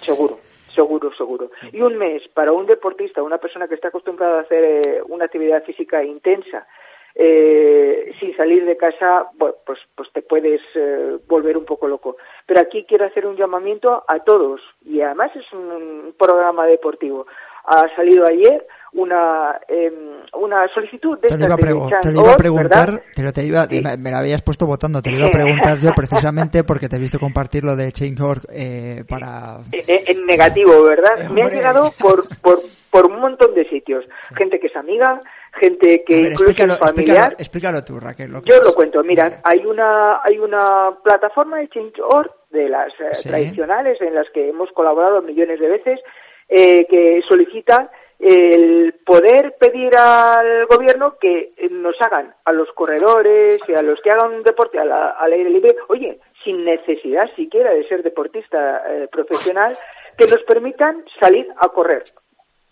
Seguro. 0.00 0.38
Seguro, 0.74 1.12
seguro. 1.14 1.50
Y 1.72 1.80
un 1.80 1.96
mes 1.96 2.22
para 2.28 2.52
un 2.52 2.66
deportista, 2.66 3.22
una 3.22 3.38
persona 3.38 3.66
que 3.66 3.74
está 3.74 3.88
acostumbrada 3.88 4.38
a 4.38 4.42
hacer 4.42 4.64
eh, 4.64 5.02
una 5.08 5.24
actividad 5.24 5.64
física 5.64 6.04
intensa, 6.04 6.68
eh, 7.14 8.12
sin 8.20 8.36
salir 8.36 8.64
de 8.64 8.76
casa, 8.76 9.26
bueno, 9.34 9.56
pues, 9.66 9.78
pues 9.94 10.08
te 10.12 10.22
puedes 10.22 10.60
eh, 10.74 11.18
volver 11.26 11.56
un 11.56 11.64
poco 11.64 11.88
loco. 11.88 12.16
Pero 12.46 12.60
aquí 12.60 12.84
quiero 12.88 13.06
hacer 13.06 13.26
un 13.26 13.36
llamamiento 13.36 14.04
a 14.06 14.20
todos, 14.20 14.60
y 14.84 15.00
además 15.00 15.30
es 15.34 15.52
un 15.52 16.14
programa 16.18 16.66
deportivo. 16.66 17.26
Ha 17.64 17.94
salido 17.94 18.26
ayer 18.26 18.66
una, 18.92 19.60
eh, 19.68 19.92
una 20.34 20.66
solicitud 20.72 21.18
de 21.18 21.28
te, 21.28 21.34
iba 21.34 21.54
a, 21.54 22.00
te 22.00 22.10
iba 22.10 22.32
a 22.32 22.36
preguntar, 22.36 23.02
te 23.14 23.22
lo, 23.22 23.32
te 23.32 23.44
iba, 23.44 23.66
me, 23.98 24.10
la 24.10 24.18
habías 24.18 24.40
puesto 24.40 24.66
votando, 24.66 25.02
te 25.02 25.10
lo 25.10 25.18
iba 25.18 25.26
a 25.26 25.30
preguntar 25.30 25.76
yo 25.78 25.90
precisamente 25.96 26.64
porque 26.64 26.88
te 26.88 26.96
he 26.96 26.98
visto 26.98 27.18
compartir 27.18 27.64
lo 27.64 27.76
de 27.76 27.92
Change.org 27.92 28.42
eh, 28.50 29.04
para... 29.06 29.58
En, 29.72 30.24
negativo, 30.24 30.82
¿verdad? 30.84 31.28
Me 31.30 31.42
ha 31.42 31.50
llegado 31.50 31.92
por, 31.98 32.26
por, 32.40 32.60
por 32.90 33.06
un 33.06 33.20
montón 33.20 33.54
de 33.54 33.68
sitios. 33.68 34.04
Gente 34.36 34.58
que 34.58 34.68
es 34.68 34.76
amiga, 34.76 35.20
gente 35.58 36.04
que 36.04 36.16
incluso 36.18 36.64
es 36.64 36.78
familiar. 36.78 37.34
Explícalo, 37.38 37.84
tú, 37.84 38.00
Raquel. 38.00 38.32
yo 38.44 38.60
lo 38.62 38.72
cuento. 38.74 39.02
Mira, 39.02 39.40
hay 39.44 39.64
una, 39.66 40.20
hay 40.22 40.38
una 40.38 40.98
plataforma 41.02 41.58
de 41.58 41.68
Change.org 41.68 42.30
de 42.50 42.68
las 42.68 42.92
eh, 43.00 43.28
tradicionales 43.28 44.00
en 44.00 44.14
las 44.14 44.28
que 44.30 44.48
hemos 44.48 44.70
colaborado 44.72 45.20
millones 45.22 45.60
de 45.60 45.68
veces 45.68 46.00
eh, 46.48 46.86
que 46.86 47.20
solicita 47.28 47.90
el 48.18 48.94
poder 49.04 49.54
pedir 49.60 49.96
al 49.96 50.66
gobierno 50.66 51.16
que 51.20 51.52
nos 51.70 51.94
hagan 52.00 52.34
a 52.44 52.52
los 52.52 52.68
corredores 52.72 53.60
y 53.68 53.74
a 53.74 53.82
los 53.82 54.00
que 54.00 54.10
hagan 54.10 54.32
un 54.32 54.42
deporte 54.42 54.78
al, 54.78 55.32
aire 55.32 55.50
libre, 55.50 55.76
oye, 55.88 56.18
sin 56.42 56.64
necesidad 56.64 57.30
siquiera 57.36 57.72
de 57.72 57.86
ser 57.86 58.02
deportista 58.02 58.82
eh, 58.88 59.08
profesional, 59.12 59.78
que 60.16 60.26
nos 60.26 60.42
permitan 60.42 61.04
salir 61.20 61.46
a 61.58 61.68
correr. 61.68 62.02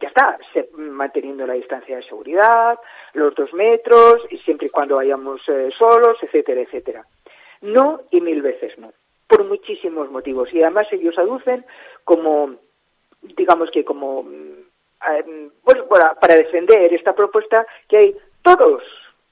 Ya 0.01 0.09
está, 0.09 0.39
manteniendo 0.77 1.47
la 1.47 1.55
distancia 1.55 1.97
de 1.97 2.03
seguridad, 2.03 2.79
los 3.15 3.35
dos 3.35 3.53
metros, 3.55 4.23
y 4.31 4.39
siempre 4.39 4.67
y 4.67 4.71
cuando 4.71 4.97
vayamos 4.97 5.41
eh, 5.49 5.71
solos, 5.79 6.19
etcétera, 6.21 6.61
etcétera. 6.61 7.07
No 7.63 8.03
y 8.11 8.21
mil 8.21 8.43
veces 8.43 8.79
no, 8.79 8.93
por 9.27 9.45
muchísimos 9.45 10.11
motivos. 10.11 10.53
Y 10.53 10.63
además 10.63 10.87
ellos 10.93 11.17
aducen 11.17 11.65
como, 12.05 12.57
digamos 13.23 13.71
que 13.71 13.85
como 13.85 14.27
pues, 15.65 15.83
para 16.21 16.37
defender 16.37 16.93
esta 16.93 17.15
propuesta 17.15 17.67
que 17.89 17.97
hay 17.97 18.17
todos 18.43 18.83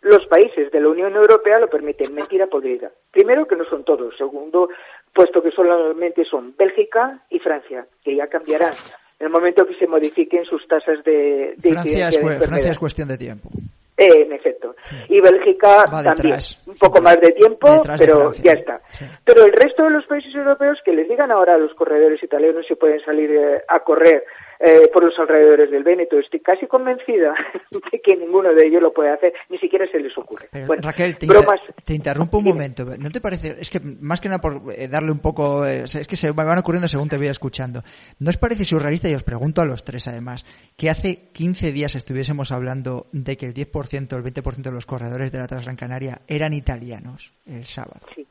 los 0.05 0.27
países 0.27 0.71
de 0.71 0.81
la 0.81 0.89
Unión 0.89 1.15
Europea 1.17 1.59
lo 1.59 1.69
permiten. 1.69 2.15
Mentira 2.15 2.47
podrida. 2.47 2.91
Primero, 3.11 3.47
que 3.47 3.57
no 3.57 3.65
son 3.65 3.85
todos. 3.85 4.15
Segundo, 4.17 4.69
puesto 5.13 5.43
que 5.43 5.51
solamente 5.51 6.25
son 6.25 6.55
Bélgica 6.57 7.21
y 7.31 7.39
Francia, 7.39 7.87
que 8.03 8.15
ya 8.15 8.27
cambiarán 8.29 8.75
en 9.19 9.27
el 9.27 9.33
momento 9.33 9.67
que 9.67 9.75
se 9.75 9.87
modifiquen 9.87 10.45
sus 10.45 10.67
tasas 10.67 11.03
de, 11.05 11.55
de 11.57 11.73
Francia, 11.73 12.09
es, 12.09 12.19
Francia 12.19 12.71
es 12.73 12.79
cuestión 12.79 13.09
de 13.09 13.19
tiempo. 13.19 13.49
Eh, 13.97 14.23
en 14.23 14.33
efecto. 14.33 14.75
Y 15.09 15.21
Bélgica 15.21 15.85
también. 16.03 16.39
Un 16.67 16.75
poco 16.75 17.01
más 17.01 17.21
de 17.21 17.31
tiempo, 17.31 17.81
pero 17.97 18.33
ya 18.33 18.53
está. 18.53 18.81
Pero 19.25 19.45
el 19.45 19.53
resto 19.53 19.85
de 19.85 19.91
los 19.91 20.05
países 20.07 20.35
europeos 20.35 20.79
que 20.85 20.93
les 20.93 21.09
digan 21.09 21.31
ahora 21.31 21.55
a 21.55 21.59
los 21.59 21.73
corredores 21.75 22.21
italianos 22.21 22.67
si 22.67 22.75
pueden 22.75 23.01
salir 23.05 23.31
eh, 23.31 23.63
a 23.69 23.81
correr 23.81 24.25
eh, 24.67 24.89
por 24.93 25.05
los 25.05 25.19
alrededores 25.19 25.71
del 25.71 25.83
Véneto. 25.83 26.19
Estoy 26.19 26.41
casi 26.41 26.67
convencida 26.67 27.35
de 27.71 28.01
que 28.01 28.17
ninguno 28.17 28.55
de 28.55 28.67
ellos 28.67 28.81
lo 28.81 28.95
puede 28.95 29.11
hacer, 29.11 29.35
ni 29.51 29.59
siquiera 29.59 29.87
se 29.91 30.01
les 30.01 30.17
ocurre. 30.17 30.49
Raquel, 30.81 31.19
te, 31.19 31.95
interrumpo 31.95 32.39
un 32.39 32.45
momento. 32.45 32.87
¿No 32.99 33.11
te 33.11 33.21
parece? 33.21 33.57
Es 33.61 33.69
que 33.69 33.81
más 34.01 34.21
que 34.23 34.29
nada 34.29 34.41
por 34.41 34.63
eh, 34.75 34.89
darle 34.89 35.13
un 35.13 35.19
poco. 35.19 35.67
Eh, 35.67 35.85
es 35.85 36.07
que 36.07 36.17
se 36.17 36.33
me 36.33 36.45
van 36.45 36.59
ocurriendo 36.59 36.89
según 36.89 37.11
te 37.11 37.19
voy 37.19 37.27
escuchando. 37.27 37.83
¿No 38.19 38.31
os 38.31 38.39
parece 38.39 38.65
surrealista? 38.65 39.09
Y 39.09 39.15
os 39.15 39.23
pregunto 39.23 39.61
a 39.61 39.67
los 39.67 39.85
tres 39.85 40.09
además, 40.09 40.45
que 40.77 40.89
hace 40.89 41.31
15 41.33 41.73
días 41.73 41.95
estuviésemos 41.95 42.51
hablando 42.51 43.07
de 43.13 43.37
que 43.37 43.45
el 43.47 43.53
10% 43.53 44.13
o 44.15 44.17
el 44.17 44.25
20% 44.25 44.63
de 44.63 44.73
los 44.73 44.87
corredores 44.87 45.31
de 45.31 45.39
la 45.39 45.47
Transgran 45.47 45.77
Canaria 45.77 46.23
eran 46.27 46.55
italianos 46.55 47.35
el 47.47 47.67
sábado. 47.67 48.07
Sí. 48.15 48.27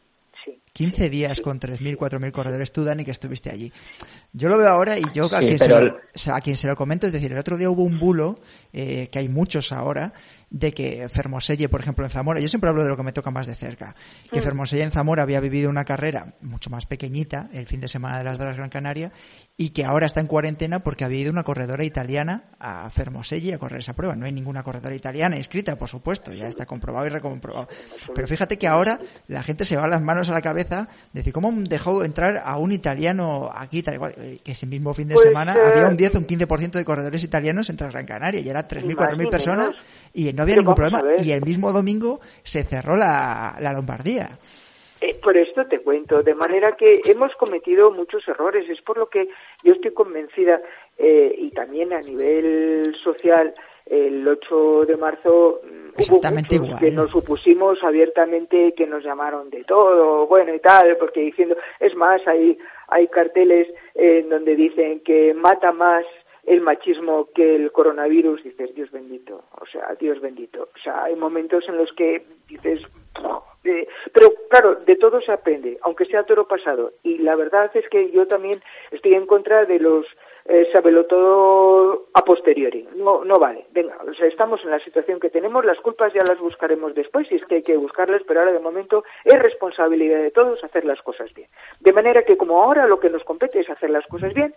15 0.73 1.09
días 1.09 1.39
con 1.39 1.59
3.000, 1.59 1.97
4.000 1.97 2.31
corredores, 2.31 2.71
tú, 2.71 2.83
Dani, 2.83 3.05
que 3.05 3.11
estuviste 3.11 3.51
allí. 3.51 3.71
Yo 4.31 4.49
lo 4.49 4.57
veo 4.57 4.67
ahora 4.67 4.97
y 4.97 5.03
yo 5.13 5.25
a, 5.25 5.39
quien 5.39 5.59
se 5.59 5.69
lo, 5.69 5.95
a 6.33 6.41
quien 6.41 6.57
se 6.57 6.65
lo 6.65 6.75
comento, 6.75 7.05
es 7.05 7.13
decir, 7.13 7.31
el 7.31 7.37
otro 7.37 7.57
día 7.57 7.69
hubo 7.69 7.83
un 7.83 7.99
bulo, 7.99 8.39
eh, 8.71 9.07
que 9.11 9.19
hay 9.19 9.29
muchos 9.29 9.71
ahora, 9.71 10.13
de 10.49 10.71
que 10.71 11.09
Fermoselle, 11.09 11.69
por 11.69 11.81
ejemplo, 11.81 12.05
en 12.05 12.11
Zamora, 12.11 12.39
yo 12.39 12.47
siempre 12.47 12.69
hablo 12.69 12.83
de 12.83 12.89
lo 12.89 12.97
que 12.97 13.03
me 13.03 13.11
toca 13.11 13.31
más 13.31 13.47
de 13.47 13.55
cerca, 13.55 13.95
que 14.31 14.39
mm. 14.39 14.43
Fermoselle 14.43 14.83
en 14.83 14.91
Zamora 14.91 15.23
había 15.23 15.39
vivido 15.39 15.69
una 15.69 15.83
carrera 15.83 16.35
mucho 16.41 16.69
más 16.69 16.85
pequeñita 16.85 17.49
el 17.53 17.65
fin 17.65 17.81
de 17.81 17.87
semana 17.87 18.19
de 18.19 18.23
las 18.23 18.37
de 18.37 18.45
Gran 18.53 18.69
Canaria 18.69 19.11
y 19.57 19.69
que 19.69 19.83
ahora 19.83 20.05
está 20.05 20.19
en 20.19 20.27
cuarentena 20.27 20.83
porque 20.83 21.05
había 21.05 21.21
ido 21.21 21.31
una 21.31 21.43
corredora 21.43 21.83
italiana 21.83 22.51
a 22.59 22.87
Fermoselle 22.91 23.53
a 23.53 23.57
correr 23.57 23.79
esa 23.79 23.93
prueba. 23.93 24.15
No 24.15 24.25
hay 24.25 24.31
ninguna 24.31 24.61
corredora 24.61 24.95
italiana 24.95 25.37
inscrita, 25.37 25.75
por 25.75 25.89
supuesto, 25.89 26.31
ya 26.33 26.47
está 26.47 26.67
comprobado 26.67 27.07
y 27.07 27.09
recomprobado. 27.09 27.67
Pero 28.13 28.27
fíjate 28.27 28.57
que 28.57 28.67
ahora 28.67 28.99
la 29.27 29.41
gente 29.41 29.65
se 29.65 29.75
va 29.75 29.87
las 29.87 30.01
manos 30.01 30.29
a 30.29 30.33
la 30.33 30.41
cabeza 30.41 30.62
de 30.69 30.87
decir, 31.11 31.33
¿cómo 31.33 31.51
dejó 31.51 32.03
entrar 32.03 32.41
a 32.43 32.57
un 32.57 32.71
italiano 32.71 33.49
aquí? 33.53 33.83
Tal 33.83 33.95
eh, 33.95 34.39
Que 34.43 34.51
ese 34.51 34.65
mismo 34.65 34.93
fin 34.93 35.07
de 35.07 35.15
pues, 35.15 35.27
semana 35.27 35.53
había 35.53 35.87
un 35.87 35.97
10 35.97 36.15
o 36.15 36.17
un 36.19 36.27
15% 36.27 36.71
de 36.71 36.85
corredores 36.85 37.23
italianos 37.23 37.69
entre 37.69 37.89
Gran 37.89 38.05
Canaria 38.05 38.41
y 38.41 38.49
era 38.49 38.67
3.000, 38.67 38.95
4.000 38.95 39.29
personas 39.29 39.75
y 40.13 40.31
no 40.33 40.43
había 40.43 40.57
ningún 40.57 40.75
problema. 40.75 41.01
Y 41.17 41.31
el 41.31 41.41
mismo 41.41 41.71
domingo 41.71 42.19
se 42.43 42.63
cerró 42.63 42.95
la, 42.95 43.55
la 43.59 43.73
Lombardía. 43.73 44.37
Eh, 45.03 45.15
por 45.21 45.35
esto 45.35 45.65
te 45.65 45.79
cuento, 45.79 46.23
de 46.23 46.33
manera 46.33 46.77
que 46.77 47.01
hemos 47.05 47.35
cometido 47.35 47.91
muchos 47.91 48.25
errores. 48.25 48.69
Es 48.69 48.81
por 48.81 48.97
lo 48.97 49.09
que 49.09 49.27
yo 49.61 49.73
estoy 49.73 49.91
convencida, 49.91 50.61
eh, 50.97 51.35
y 51.37 51.49
también 51.51 51.91
a 51.91 51.99
nivel 51.99 52.83
social, 53.03 53.53
el 53.85 54.25
8 54.25 54.85
de 54.85 54.95
marzo 54.95 55.59
hubo 55.97 56.21
muchos 56.31 56.79
que 56.79 56.91
nos 56.91 57.11
supusimos 57.11 57.83
abiertamente 57.83 58.73
que 58.73 58.87
nos 58.87 59.03
llamaron 59.03 59.49
de 59.49 59.63
todo, 59.63 60.27
bueno 60.27 60.53
y 60.53 60.59
tal, 60.59 60.97
porque 60.97 61.21
diciendo, 61.21 61.55
es 61.79 61.95
más, 61.95 62.25
hay, 62.27 62.57
hay 62.87 63.07
carteles 63.07 63.67
en 63.95 64.29
donde 64.29 64.55
dicen 64.55 65.01
que 65.01 65.33
mata 65.33 65.71
más 65.71 66.05
el 66.45 66.61
machismo 66.61 67.29
que 67.33 67.55
el 67.55 67.71
coronavirus, 67.71 68.43
dices, 68.43 68.75
Dios 68.75 68.91
bendito, 68.91 69.43
o 69.59 69.65
sea, 69.65 69.95
Dios 69.99 70.19
bendito. 70.19 70.69
O 70.75 70.79
sea, 70.83 71.05
hay 71.05 71.15
momentos 71.15 71.63
en 71.69 71.77
los 71.77 71.91
que 71.93 72.25
dices, 72.49 72.81
pero 74.11 74.33
claro, 74.49 74.75
de 74.75 74.95
todo 74.97 75.21
se 75.21 75.31
aprende, 75.31 75.77
aunque 75.83 76.05
sea 76.05 76.25
toro 76.25 76.47
pasado. 76.47 76.91
Y 77.03 77.19
la 77.19 77.35
verdad 77.35 77.71
es 77.73 77.87
que 77.89 78.11
yo 78.11 78.27
también 78.27 78.61
estoy 78.91 79.13
en 79.13 79.25
contra 79.25 79.65
de 79.65 79.79
los 79.79 80.05
eh, 80.45 80.67
todo 81.09 82.07
a 82.13 82.21
posteriori. 82.23 82.87
No, 82.95 83.23
no 83.23 83.39
vale. 83.39 83.65
Venga, 83.71 83.97
o 84.07 84.13
sea, 84.13 84.27
estamos 84.27 84.63
en 84.63 84.71
la 84.71 84.79
situación 84.79 85.19
que 85.19 85.29
tenemos, 85.29 85.65
las 85.65 85.79
culpas 85.79 86.13
ya 86.13 86.23
las 86.23 86.39
buscaremos 86.39 86.93
después, 86.95 87.27
si 87.27 87.35
es 87.35 87.45
que 87.45 87.55
hay 87.55 87.63
que 87.63 87.77
buscarlas, 87.77 88.21
pero 88.27 88.39
ahora 88.39 88.53
de 88.53 88.59
momento 88.59 89.03
es 89.23 89.39
responsabilidad 89.39 90.19
de 90.19 90.31
todos 90.31 90.63
hacer 90.63 90.85
las 90.85 91.01
cosas 91.01 91.33
bien. 91.33 91.47
De 91.79 91.93
manera 91.93 92.23
que 92.23 92.37
como 92.37 92.61
ahora 92.61 92.87
lo 92.87 92.99
que 92.99 93.09
nos 93.09 93.23
compete 93.23 93.59
es 93.59 93.69
hacer 93.69 93.89
las 93.89 94.05
cosas 94.07 94.33
bien, 94.33 94.53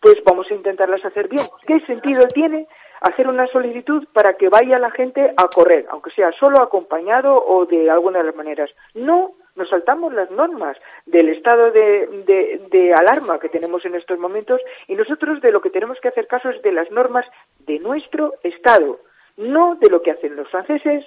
pues 0.00 0.16
vamos 0.24 0.50
a 0.50 0.54
intentarlas 0.54 1.04
hacer 1.04 1.28
bien. 1.28 1.44
¿Qué 1.66 1.80
sentido 1.80 2.26
tiene 2.28 2.66
hacer 3.00 3.28
una 3.28 3.46
solicitud 3.48 4.06
para 4.12 4.34
que 4.34 4.48
vaya 4.48 4.78
la 4.78 4.90
gente 4.90 5.32
a 5.36 5.48
correr, 5.48 5.86
aunque 5.90 6.10
sea 6.10 6.32
solo 6.32 6.60
acompañado 6.60 7.34
o 7.34 7.66
de 7.66 7.90
alguna 7.90 8.20
de 8.20 8.24
las 8.24 8.36
maneras? 8.36 8.70
No 8.94 9.34
nos 9.56 9.68
saltamos 9.68 10.12
las 10.12 10.30
normas 10.30 10.76
del 11.06 11.28
estado 11.28 11.70
de, 11.70 12.66
de, 12.70 12.94
alarma 12.94 13.38
que 13.38 13.48
tenemos 13.48 13.84
en 13.84 13.94
estos 13.94 14.18
momentos 14.18 14.60
y 14.88 14.94
nosotros 14.94 15.40
de 15.40 15.52
lo 15.52 15.60
que 15.60 15.70
tenemos 15.70 15.98
que 16.00 16.08
hacer 16.08 16.26
caso 16.26 16.50
es 16.50 16.62
de 16.62 16.72
las 16.72 16.90
normas 16.90 17.26
de 17.60 17.78
nuestro 17.78 18.34
estado, 18.42 19.00
no 19.36 19.76
de 19.76 19.90
lo 19.90 20.02
que 20.02 20.12
hacen 20.12 20.36
los 20.36 20.48
franceses, 20.48 21.04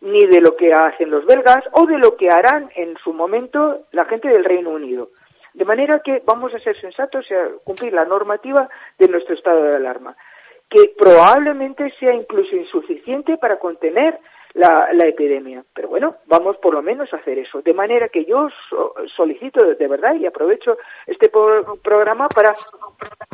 ni 0.00 0.26
de 0.26 0.40
lo 0.40 0.56
que 0.56 0.72
hacen 0.72 1.10
los 1.10 1.26
belgas 1.26 1.64
o 1.72 1.86
de 1.86 1.98
lo 1.98 2.16
que 2.16 2.30
harán 2.30 2.70
en 2.74 2.96
su 2.98 3.12
momento 3.12 3.82
la 3.92 4.06
gente 4.06 4.28
del 4.28 4.44
Reino 4.44 4.70
Unido. 4.70 5.10
De 5.52 5.64
manera 5.64 6.00
que 6.00 6.22
vamos 6.24 6.54
a 6.54 6.60
ser 6.60 6.80
sensatos 6.80 7.26
y 7.30 7.34
a 7.34 7.48
cumplir 7.64 7.92
la 7.92 8.04
normativa 8.04 8.68
de 8.98 9.08
nuestro 9.08 9.34
estado 9.34 9.62
de 9.62 9.76
alarma, 9.76 10.16
que 10.68 10.92
probablemente 10.96 11.92
sea 11.98 12.14
incluso 12.14 12.54
insuficiente 12.54 13.36
para 13.36 13.58
contener 13.58 14.18
la, 14.54 15.06
epidemia. 15.06 15.64
Pero 15.74 15.88
bueno, 15.88 16.16
vamos 16.26 16.56
por 16.58 16.74
lo 16.74 16.82
menos 16.82 17.12
a 17.12 17.16
hacer 17.16 17.38
eso. 17.38 17.62
De 17.62 17.74
manera 17.74 18.08
que 18.08 18.24
yo 18.24 18.48
solicito 19.16 19.64
de 19.64 19.88
verdad 19.88 20.14
y 20.14 20.26
aprovecho 20.26 20.76
este 21.06 21.30
programa 21.82 22.28
para 22.28 22.54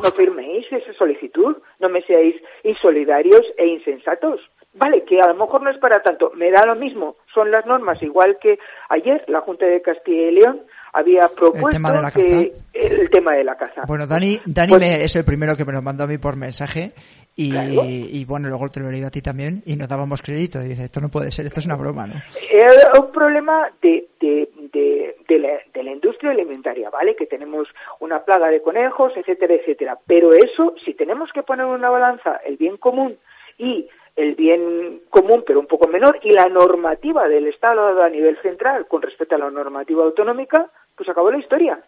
no 0.02 0.10
firméis 0.10 0.66
esa 0.70 0.92
solicitud, 0.94 1.56
no 1.78 1.88
me 1.88 2.02
seáis 2.02 2.36
insolidarios 2.62 3.42
e 3.56 3.66
insensatos. 3.66 4.40
Vale, 4.74 5.04
que 5.04 5.20
a 5.20 5.28
lo 5.28 5.34
mejor 5.34 5.62
no 5.62 5.70
es 5.70 5.78
para 5.78 6.02
tanto, 6.02 6.32
me 6.34 6.50
da 6.50 6.66
lo 6.66 6.74
mismo, 6.74 7.16
son 7.32 7.50
las 7.50 7.64
normas, 7.64 8.02
igual 8.02 8.38
que 8.38 8.58
ayer 8.90 9.24
la 9.26 9.40
Junta 9.40 9.64
de 9.64 9.80
Castilla 9.80 10.28
y 10.28 10.32
León 10.32 10.66
había 10.96 11.28
propuesto 11.28 11.68
el 11.68 11.74
tema 11.74 11.92
de 11.92 12.02
la 12.02 12.10
que 12.10 12.52
el 12.72 13.10
tema 13.10 13.34
de 13.34 13.44
la 13.44 13.54
caza. 13.54 13.82
Bueno, 13.86 14.06
Dani, 14.06 14.38
Dani 14.46 14.72
pues 14.72 15.02
es 15.02 15.16
el 15.16 15.24
primero 15.24 15.54
que 15.54 15.64
me 15.66 15.72
lo 15.72 15.82
mandó 15.82 16.04
a 16.04 16.06
mí 16.06 16.16
por 16.16 16.36
mensaje 16.36 16.92
y, 17.36 18.24
bueno, 18.24 18.48
luego 18.48 18.68
te 18.70 18.80
lo 18.80 18.88
he 18.88 18.92
leído 18.92 19.08
a 19.08 19.10
ti 19.10 19.20
también 19.20 19.62
y 19.66 19.76
nos 19.76 19.88
dábamos 19.88 20.22
crédito 20.22 20.58
y 20.62 20.68
dice, 20.68 20.84
esto 20.84 21.00
no 21.00 21.10
puede 21.10 21.30
ser, 21.30 21.44
esto 21.44 21.60
es 21.60 21.66
una 21.66 21.76
broma, 21.76 22.06
¿no? 22.06 22.14
Es 22.50 22.98
un 22.98 23.12
problema 23.12 23.68
de, 23.82 24.08
de, 24.18 24.48
de, 24.72 25.16
de, 25.28 25.38
la, 25.38 25.50
de 25.74 25.82
la 25.82 25.92
industria 25.92 26.30
alimentaria, 26.30 26.88
¿vale? 26.88 27.14
Que 27.14 27.26
tenemos 27.26 27.68
una 28.00 28.24
plaga 28.24 28.48
de 28.48 28.62
conejos, 28.62 29.12
etcétera, 29.16 29.52
etcétera. 29.52 29.98
Pero 30.06 30.32
eso, 30.32 30.74
si 30.82 30.94
tenemos 30.94 31.30
que 31.34 31.42
poner 31.42 31.66
una 31.66 31.90
balanza 31.90 32.40
el 32.46 32.56
bien 32.56 32.78
común 32.78 33.18
y 33.58 33.86
el 34.16 34.34
bien 34.34 35.02
común, 35.10 35.44
pero 35.46 35.60
un 35.60 35.66
poco 35.66 35.88
menor, 35.88 36.18
y 36.22 36.32
la 36.32 36.46
normativa 36.46 37.28
del 37.28 37.48
Estado 37.48 38.02
a 38.02 38.08
nivel 38.08 38.38
central 38.40 38.86
con 38.88 39.02
respecto 39.02 39.34
a 39.34 39.38
la 39.38 39.50
normativa 39.50 40.04
autonómica, 40.04 40.70
pues 40.96 41.08
acabó 41.08 41.30
la 41.30 41.38
historia. 41.38 41.80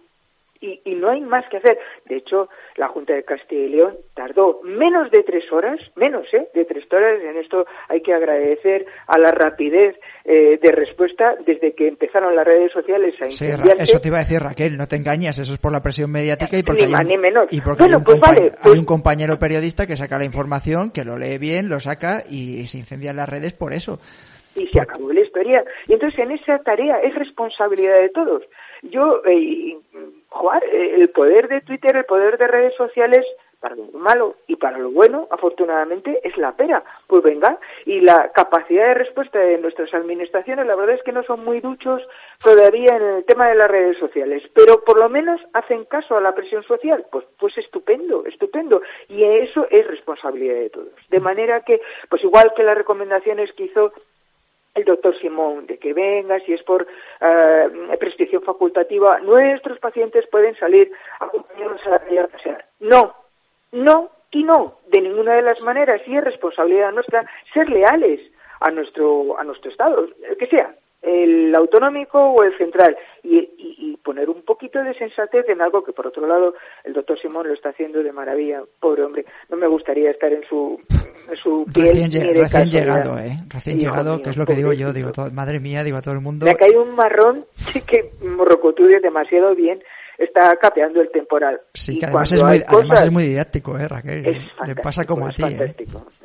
Y, 0.61 0.81
y, 0.85 0.97
no 0.97 1.09
hay 1.09 1.21
más 1.21 1.44
que 1.49 1.59
hacer. 1.59 1.79
De 2.07 2.16
hecho, 2.16 2.49
la 2.75 2.88
Junta 2.88 3.14
de 3.14 3.23
Castilla 3.23 3.62
y 3.62 3.68
León 3.68 3.97
tardó 4.14 4.61
menos 4.64 5.09
de 5.12 5.23
tres 5.23 5.44
horas, 5.53 5.79
menos 5.94 6.27
¿eh? 6.33 6.49
de 6.53 6.64
tres 6.64 6.85
horas, 6.92 7.21
en 7.23 7.37
esto 7.37 7.64
hay 7.88 8.03
que 8.03 8.12
agradecer 8.12 8.85
a 9.07 9.18
la 9.18 9.31
rapidez 9.31 9.94
eh, 10.25 10.59
de 10.61 10.73
respuesta 10.73 11.37
desde 11.47 11.75
que 11.75 11.87
empezaron 11.87 12.35
las 12.35 12.44
redes 12.44 12.73
sociales 12.73 13.14
a 13.23 13.31
sí, 13.31 13.47
eso 13.79 14.01
te 14.01 14.09
iba 14.09 14.16
a 14.16 14.25
decir 14.25 14.40
Raquel, 14.40 14.77
no 14.77 14.88
te 14.88 14.97
engañes, 14.97 15.38
eso 15.38 15.53
es 15.53 15.61
por 15.61 15.71
la 15.71 15.81
presión 15.81 16.11
mediática 16.11 16.59
y 16.59 16.64
porque, 16.64 16.87
ni 16.87 16.92
más, 16.92 17.07
ni 17.07 17.16
menos. 17.16 17.47
Y 17.53 17.61
porque 17.61 17.85
hay, 17.85 17.94
un 17.94 18.03
pues 18.03 18.18
vale, 18.18 18.51
hay 18.61 18.73
un 18.73 18.85
compañero 18.85 19.38
periodista 19.38 19.87
que 19.87 19.97
saca 19.97 20.18
la 20.18 20.25
información, 20.25 20.90
que 20.90 21.05
lo 21.05 21.16
lee 21.16 21.38
bien, 21.38 21.68
lo 21.68 21.79
saca 21.79 22.25
y 22.29 22.66
se 22.66 22.79
incendian 22.79 23.14
las 23.14 23.29
redes 23.29 23.53
por 23.53 23.73
eso. 23.73 24.01
Y 24.57 24.66
se 24.73 24.81
acabó 24.81 25.12
la 25.12 25.21
historia. 25.21 25.62
Y 25.87 25.92
entonces 25.92 26.18
en 26.18 26.33
esa 26.33 26.59
tarea 26.59 26.99
es 26.99 27.14
responsabilidad 27.14 28.01
de 28.01 28.09
todos. 28.09 28.42
Yo, 28.83 29.23
eh, 29.25 29.77
jugar, 30.29 30.62
eh, 30.64 30.95
el 30.97 31.11
poder 31.11 31.49
de 31.49 31.61
Twitter, 31.61 31.97
el 31.97 32.05
poder 32.05 32.38
de 32.38 32.47
redes 32.47 32.75
sociales, 32.77 33.25
para 33.61 33.75
lo 33.75 33.87
malo 33.99 34.37
y 34.47 34.57
para 34.57 34.79
lo 34.79 34.91
bueno, 34.91 35.27
afortunadamente, 35.31 36.21
es 36.23 36.37
la 36.37 36.53
pera. 36.53 36.85
Pues 37.07 37.23
venga, 37.23 37.59
y 37.87 38.01
la 38.01 38.31
capacidad 38.33 38.88
de 38.88 38.95
respuesta 38.95 39.38
de 39.38 39.59
nuestras 39.59 39.93
administraciones, 39.95 40.67
la 40.67 40.77
verdad 40.77 40.97
es 40.97 41.03
que 41.03 41.12
no 41.12 41.23
son 41.25 41.45
muy 41.45 41.61
duchos 41.61 42.03
todavía 42.43 42.97
en 42.97 43.03
el 43.03 43.25
tema 43.25 43.49
de 43.49 43.57
las 43.57 43.71
redes 43.71 43.99
sociales, 43.99 44.43
pero 44.55 44.85
por 44.85 45.01
lo 45.01 45.09
menos 45.09 45.41
hacen 45.53 45.85
caso 45.85 46.17
a 46.17 46.21
la 46.21 46.35
presión 46.35 46.62
social. 46.64 47.07
Pues, 47.11 47.25
pues 47.38 47.57
estupendo, 47.59 48.25
estupendo. 48.27 48.83
Y 49.09 49.25
eso 49.25 49.67
es 49.71 49.87
responsabilidad 49.87 50.55
de 50.55 50.71
todos. 50.71 50.93
De 51.09 51.21
manera 51.21 51.62
que, 51.62 51.81
pues 52.09 52.23
igual 52.23 52.53
que 52.55 52.62
las 52.62 52.77
recomendaciones 52.77 53.53
que 53.55 53.64
hizo 53.64 53.93
el 54.79 54.85
doctor 54.85 55.19
Simón 55.21 55.67
de 55.67 55.79
que 55.79 55.93
venga, 55.93 56.41
si 56.41 56.53
es 56.53 56.62
por 56.62 56.87
eh, 57.21 57.97
prescripción 57.99 58.43
facultativa, 58.43 59.21
nuestros 59.21 59.79
pacientes 59.79 60.27
pueden 60.29 60.57
salir 60.57 60.91
acompañados 61.21 61.81
a 61.87 61.91
la 61.91 61.99
calle 61.99 62.29
No, 62.81 63.14
no 63.73 64.11
y 64.31 64.45
no, 64.45 64.79
de 64.88 65.01
ninguna 65.01 65.35
de 65.35 65.43
las 65.43 65.61
maneras, 65.61 66.01
y 66.07 66.17
es 66.17 66.25
responsabilidad 66.25 66.93
nuestra 66.93 67.25
ser 67.55 67.69
leales 67.69 68.21
a 68.61 68.71
nuestro, 68.71 69.38
a 69.38 69.45
nuestro 69.45 69.71
Estado, 69.71 70.07
el 70.29 70.37
que 70.37 70.47
sea, 70.47 70.75
el 71.03 71.55
autonómico 71.55 72.19
o 72.19 72.43
el 72.43 72.57
central, 72.59 72.97
y, 73.23 73.97
poner 74.03 74.31
un 74.31 74.43
poquito 74.43 74.83
de 74.83 74.95
sensatez 74.95 75.47
en 75.51 75.61
algo 75.61 75.85
que, 75.85 75.93
por 75.93 76.07
otro 76.07 76.27
lado, 76.27 76.55
el 76.85 76.95
doctor 76.95 77.21
Simón 77.21 77.47
lo 77.47 77.53
está 77.53 77.71
haciendo 77.71 78.03
de 78.03 78.11
maravilla. 78.11 78.63
Pobre 78.81 79.03
hombre, 79.03 79.27
no 79.51 79.57
me 79.59 79.67
gustaría 79.67 80.11
estar 80.11 80.33
en 80.33 80.43
su, 80.49 80.81
su 81.43 81.67
piel. 81.75 81.89
Recién, 82.35 82.71
llegado, 82.71 83.19
¿eh? 83.19 83.37
Recién 83.49 83.79
llegado, 83.79 84.23
que 84.23 84.31
es 84.31 84.37
lo 84.39 84.47
que 84.47 84.55
digo 84.55 84.73
yo, 84.73 84.95
digo, 84.95 85.11
madre 85.35 85.61
mía, 85.61 85.85
digo 85.85 85.99
a 85.99 86.03
todo 86.03 86.15
el 86.15 86.21
mundo. 86.21 86.47
Le 86.47 86.53
ha 86.53 86.57
caído 86.57 86.83
un 86.83 86.95
marrón 86.95 87.45
que 87.87 88.11
Morrocotudio 88.25 88.99
demasiado 89.03 89.55
bien 89.55 89.83
está 90.19 90.57
capeando 90.57 91.01
el 91.01 91.11
temporal. 91.11 91.61
Sí, 91.73 91.99
que 91.99 92.07
además 92.07 92.33
es, 92.33 92.43
muy, 92.43 92.63
además 92.67 93.05
es 93.05 93.13
muy 93.13 93.23
didáctico, 93.25 93.79
¿eh, 93.79 93.87
Raquel? 93.87 94.39
le 94.67 94.75
pasa 94.75 95.05
como 95.05 95.27
a 95.27 95.31
ti. 95.31 95.45
¿eh? 95.45 95.75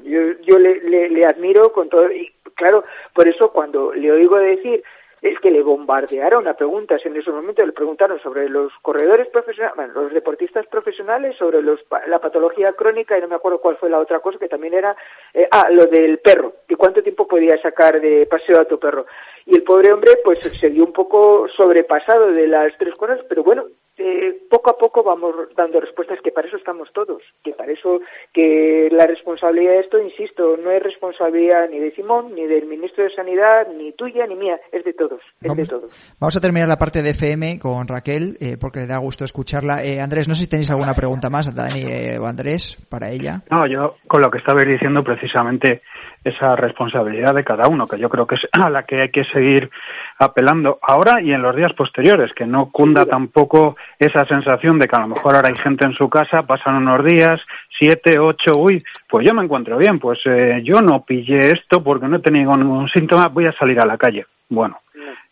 Yo, 0.04 0.20
yo 0.42 0.58
le, 0.58 1.10
le, 1.10 1.26
admiro 1.26 1.72
con 1.72 1.90
todo. 1.90 2.12
Y 2.12 2.33
claro, 2.56 2.84
por 3.14 3.28
eso 3.28 3.52
cuando 3.52 3.94
le 3.94 4.12
oigo 4.12 4.38
decir 4.38 4.84
es 5.24 5.40
que 5.40 5.52
le 5.52 5.64
bombardearon 5.64 6.50
a 6.50 6.54
preguntas 6.54 7.02
en 7.06 7.16
ese 7.16 7.32
momento, 7.32 7.66
le 7.66 7.72
preguntaron 7.72 8.20
sobre 8.20 8.50
los 8.50 8.74
corredores 8.82 9.30
profesionales, 9.30 9.76
bueno, 9.78 9.94
los 9.94 10.14
deportistas 10.14 10.68
profesionales, 10.68 11.38
sobre 11.38 11.62
los, 11.62 11.80
la 12.08 12.20
patología 12.20 12.74
crónica 12.74 13.18
y 13.18 13.22
no 13.22 13.30
me 13.30 13.36
acuerdo 13.36 13.62
cuál 13.62 13.78
fue 13.78 13.90
la 13.90 14.00
otra 14.00 14.20
cosa 14.20 14.38
que 14.38 14.50
también 14.50 14.74
era, 14.74 14.98
eh, 15.34 15.48
ah, 15.50 15.70
lo 15.72 15.86
del 15.86 16.18
perro, 16.18 16.56
y 16.68 16.76
cuánto 16.76 17.02
tiempo 17.02 17.26
podía 17.26 17.58
sacar 17.62 18.02
de 18.02 18.26
paseo 18.26 18.60
a 18.60 18.66
tu 18.66 18.78
perro. 18.78 19.06
Y 19.46 19.56
el 19.56 19.64
pobre 19.64 19.94
hombre 19.94 20.12
pues 20.26 20.40
se 20.40 20.70
dio 20.70 20.84
un 20.84 20.92
poco 20.92 21.48
sobrepasado 21.56 22.34
de 22.34 22.46
las 22.48 22.78
tres 22.78 22.94
cosas, 22.96 23.22
pero 23.30 23.46
bueno, 23.46 23.68
eh, 23.98 24.42
poco 24.50 24.72
a 24.72 24.78
poco 24.78 25.04
vamos 25.04 25.36
dando 25.56 25.80
respuestas 25.80 26.20
que 26.24 26.32
para 26.32 26.48
eso 26.48 26.58
estamos 26.58 26.90
todos, 26.94 27.22
que 27.44 27.52
para 27.52 27.72
eso 27.72 28.00
que 28.34 28.90
la 28.92 29.06
responsabilidad 29.06 29.74
de 29.74 29.80
esto, 29.82 30.00
insisto, 30.00 30.58
no 30.58 30.72
es 30.72 30.82
responsabilidad 30.82 31.70
ni 31.70 31.80
de 31.80 31.92
Simón, 31.92 32.34
ni 32.34 32.48
del 32.48 32.66
ministro 32.66 33.04
de 33.04 33.14
Sanidad, 33.14 33.68
ni 33.78 33.92
tuya, 33.94 34.26
ni 34.26 34.36
mía, 34.36 34.60
es 34.72 34.84
de 34.84 34.94
todos, 34.94 35.22
es 35.42 35.48
vamos, 35.48 35.58
de 35.58 35.66
todos. 35.66 36.16
Vamos 36.20 36.36
a 36.36 36.42
terminar 36.42 36.68
la 36.68 36.78
parte 36.78 37.02
de 37.02 37.12
FM 37.12 37.60
con 37.60 37.88
Raquel, 37.88 38.38
eh, 38.40 38.58
porque 38.60 38.80
le 38.80 38.88
da 38.88 38.98
gusto 38.98 39.26
escucharla. 39.26 39.84
Eh, 39.84 40.02
Andrés, 40.02 40.28
no 40.28 40.34
sé 40.34 40.44
si 40.44 40.50
tenéis 40.50 40.72
alguna 40.72 40.94
pregunta 40.94 41.30
más, 41.30 41.54
Dani 41.54 41.82
eh, 41.84 42.18
o 42.20 42.26
Andrés, 42.26 42.78
para 42.90 43.10
ella. 43.10 43.44
No, 43.52 43.68
yo 43.68 43.98
con 44.08 44.22
lo 44.22 44.32
que 44.32 44.40
estabais 44.40 44.68
diciendo 44.68 45.04
precisamente 45.04 45.82
esa 46.24 46.56
responsabilidad 46.56 47.34
de 47.34 47.44
cada 47.44 47.68
uno, 47.68 47.86
que 47.86 48.00
yo 48.00 48.10
creo 48.10 48.26
que 48.26 48.36
es 48.36 48.48
a 48.54 48.70
la 48.70 48.84
que 48.84 49.02
hay 49.02 49.12
que 49.12 49.26
seguir 49.26 49.70
apelando 50.18 50.80
ahora 50.82 51.22
y 51.22 51.34
en 51.34 51.42
los 51.42 51.56
días 51.56 51.74
posteriores, 51.74 52.32
que 52.34 52.46
no 52.46 52.72
cunda 52.72 53.06
tampoco 53.06 53.76
esa 54.00 54.26
sensación 54.26 54.80
de 54.80 54.88
que 54.88 54.96
a 54.96 55.02
lo 55.02 55.08
mejor 55.08 55.36
ahora 55.36 55.50
hay 55.50 55.56
gente 55.56 55.86
en 55.86 55.94
su 55.94 56.10
casa, 56.10 56.44
pasan 56.44 56.76
unos 56.76 57.04
días, 57.04 57.40
siete, 57.78 58.20
ocho, 58.20 58.54
uy, 58.58 58.84
pues 59.10 59.26
yo 59.26 59.34
me 59.34 59.44
encuentro 59.44 59.78
bien, 59.78 60.00
pues 60.00 60.20
eh, 60.26 60.62
yo 60.64 60.82
no 60.82 61.04
pillé 61.04 61.52
esto 61.52 61.84
porque 61.84 62.08
no 62.08 62.18
he 62.18 62.20
tenido 62.20 62.56
ningún 62.58 62.90
síntoma, 62.90 63.28
voy 63.28 63.46
a 63.46 63.54
salir 63.54 63.80
a 63.80 63.86
la 63.86 63.98
calle. 63.98 64.26
Bueno, 64.50 64.80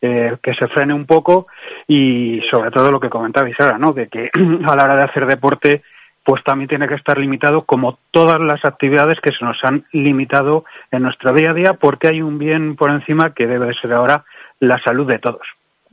eh, 0.01 0.37
que 0.41 0.53
se 0.55 0.67
frene 0.67 0.93
un 0.93 1.05
poco 1.05 1.47
y 1.87 2.41
sobre 2.49 2.71
todo 2.71 2.91
lo 2.91 2.99
que 2.99 3.09
comentabais 3.09 3.59
ahora, 3.59 3.77
¿no? 3.77 3.93
De 3.93 4.07
que 4.07 4.31
a 4.65 4.75
la 4.75 4.83
hora 4.83 4.95
de 4.95 5.03
hacer 5.03 5.25
deporte 5.25 5.83
pues 6.23 6.43
también 6.43 6.67
tiene 6.67 6.87
que 6.87 6.95
estar 6.95 7.17
limitado 7.17 7.63
como 7.63 7.97
todas 8.11 8.39
las 8.39 8.63
actividades 8.63 9.19
que 9.21 9.31
se 9.31 9.43
nos 9.43 9.57
han 9.63 9.85
limitado 9.91 10.65
en 10.91 11.03
nuestro 11.03 11.33
día 11.33 11.51
a 11.51 11.53
día 11.53 11.73
porque 11.73 12.07
hay 12.07 12.21
un 12.21 12.37
bien 12.37 12.75
por 12.75 12.91
encima 12.91 13.33
que 13.33 13.47
debe 13.47 13.73
ser 13.73 13.93
ahora 13.93 14.23
la 14.59 14.79
salud 14.83 15.07
de 15.07 15.19
todos. 15.19 15.41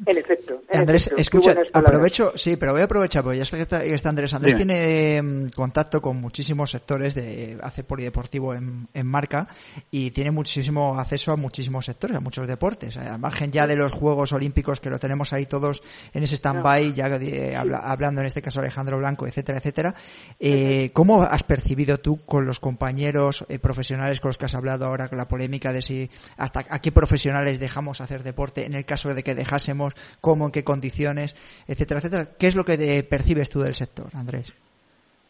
En 0.07 0.17
efecto. 0.17 0.63
En 0.71 0.81
Andrés, 0.81 1.07
efecto. 1.09 1.21
escucha, 1.21 1.55
aprovecho, 1.73 2.33
sí, 2.37 2.57
pero 2.57 2.73
voy 2.73 2.83
a 2.83 2.85
aprovechar, 2.85 3.23
porque 3.25 3.39
ya 3.39 3.43
está, 3.43 3.59
está- 3.59 3.85
está 3.85 4.09
Andrés. 4.11 4.33
Andrés 4.33 4.55
Dime. 4.57 4.75
tiene 4.75 5.23
mm, 5.23 5.49
contacto 5.51 6.01
con 6.01 6.21
muchísimos 6.21 6.71
sectores 6.71 7.15
de 7.17 7.59
hace 7.63 7.83
polideportivo 7.83 8.55
en, 8.55 8.89
en 8.95 9.07
marca 9.07 9.49
y 9.91 10.11
tiene 10.13 10.31
muchísimo 10.31 10.99
acceso 10.99 11.33
a 11.33 11.37
muchísimos 11.37 11.85
sectores, 11.87 12.17
a 12.17 12.21
muchos 12.21 12.47
deportes. 12.47 12.97
Al 12.97 13.19
margen 13.19 13.51
ya 13.51 13.67
de 13.67 13.75
los 13.77 13.93
Juegos 13.93 14.33
Olímpicos 14.33 14.79
que 14.81 14.89
lo 14.91 14.99
tenemos 15.01 15.33
ahí 15.33 15.47
todos 15.47 15.83
en 16.13 16.23
ese 16.23 16.37
stand-by, 16.37 16.93
ya 16.95 17.09
eh, 17.09 17.57
habla- 17.57 17.79
hablando 17.79 18.21
en 18.21 18.29
este 18.29 18.41
caso 18.43 18.61
Alejandro 18.61 18.99
Blanco, 18.99 19.27
etcétera, 19.27 19.59
etcétera. 19.59 19.95
Eh, 20.39 20.91
¿Cómo 20.93 21.23
has 21.23 21.43
percibido 21.43 21.99
tú 21.99 22.25
con 22.25 22.47
los 22.47 22.61
compañeros 22.61 23.45
eh, 23.49 23.59
profesionales 23.59 24.21
con 24.21 24.29
los 24.29 24.39
que 24.39 24.45
has 24.45 24.55
hablado 24.55 24.87
ahora 24.87 25.09
con 25.09 25.19
la 25.19 25.27
polémica 25.27 25.73
de 25.73 25.83
si 25.83 26.11
hasta 26.37 26.65
a 26.69 26.81
qué 26.81 26.93
profesionales 26.93 27.59
dejamos 27.59 28.01
hacer 28.01 28.23
deporte 28.23 28.65
en 28.65 28.75
el 28.75 28.85
caso 28.85 29.13
de 29.13 29.23
que 29.25 29.35
dejásemos, 29.35 29.88
cómo, 30.21 30.47
en 30.47 30.53
qué 30.53 30.65
condiciones, 30.65 31.35
etcétera, 31.67 32.01
etcétera? 32.01 32.29
¿Qué 32.39 32.47
es 32.47 32.55
lo 32.55 32.65
que 32.65 33.07
percibes 33.09 33.49
tú 33.49 33.61
del 33.61 33.75
sector, 33.75 34.07
Andrés? 34.15 34.53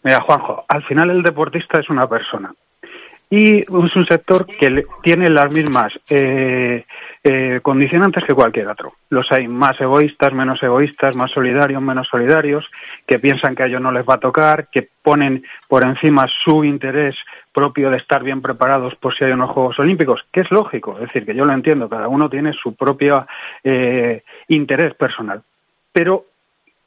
Mira, 0.03 0.21
Juanjo, 0.23 0.65
al 0.69 0.85
final 0.85 1.11
el 1.11 1.23
deportista 1.23 1.81
es 1.81 1.89
una 1.91 2.09
persona 2.09 2.55
y 3.31 3.59
es 3.59 3.69
un 3.69 4.07
sector 4.09 4.47
que 4.47 4.87
tiene 5.03 5.29
las 5.29 5.53
mismas 5.53 5.93
eh, 6.09 6.85
eh, 7.23 7.61
condicionantes 7.63 8.25
que 8.25 8.35
cualquier 8.35 8.69
otro. 8.69 8.95
Los 9.11 9.27
hay 9.31 9.47
más 9.49 9.79
egoístas, 9.81 10.33
menos 10.33 10.63
egoístas, 10.63 11.15
más 11.15 11.31
solidarios, 11.31 11.83
menos 11.83 12.09
solidarios, 12.09 12.65
que 13.07 13.19
piensan 13.19 13.55
que 13.55 13.65
a 13.65 13.67
ellos 13.67 13.83
no 13.83 13.93
les 13.93 14.09
va 14.09 14.15
a 14.15 14.21
tocar, 14.21 14.69
que 14.69 14.89
ponen 15.03 15.45
por 15.69 15.85
encima 15.85 16.27
su 16.43 16.65
interés 16.65 17.17
propio 17.59 17.91
de 17.91 17.97
estar 17.97 18.23
bien 18.23 18.41
preparados 18.41 18.95
por 18.95 19.17
si 19.17 19.25
hay 19.25 19.33
unos 19.33 19.51
Juegos 19.51 19.81
Olímpicos, 19.81 20.25
que 20.33 20.43
es 20.43 20.51
lógico, 20.53 20.93
es 20.95 21.09
decir, 21.09 21.27
que 21.27 21.35
yo 21.35 21.45
lo 21.45 21.53
entiendo, 21.53 21.89
cada 21.89 22.07
uno 22.07 22.31
tiene 22.31 22.53
su 22.53 22.77
propio 22.77 23.27
eh, 23.65 24.23
interés 24.47 24.95
personal. 24.95 25.43
Pero 25.91 26.27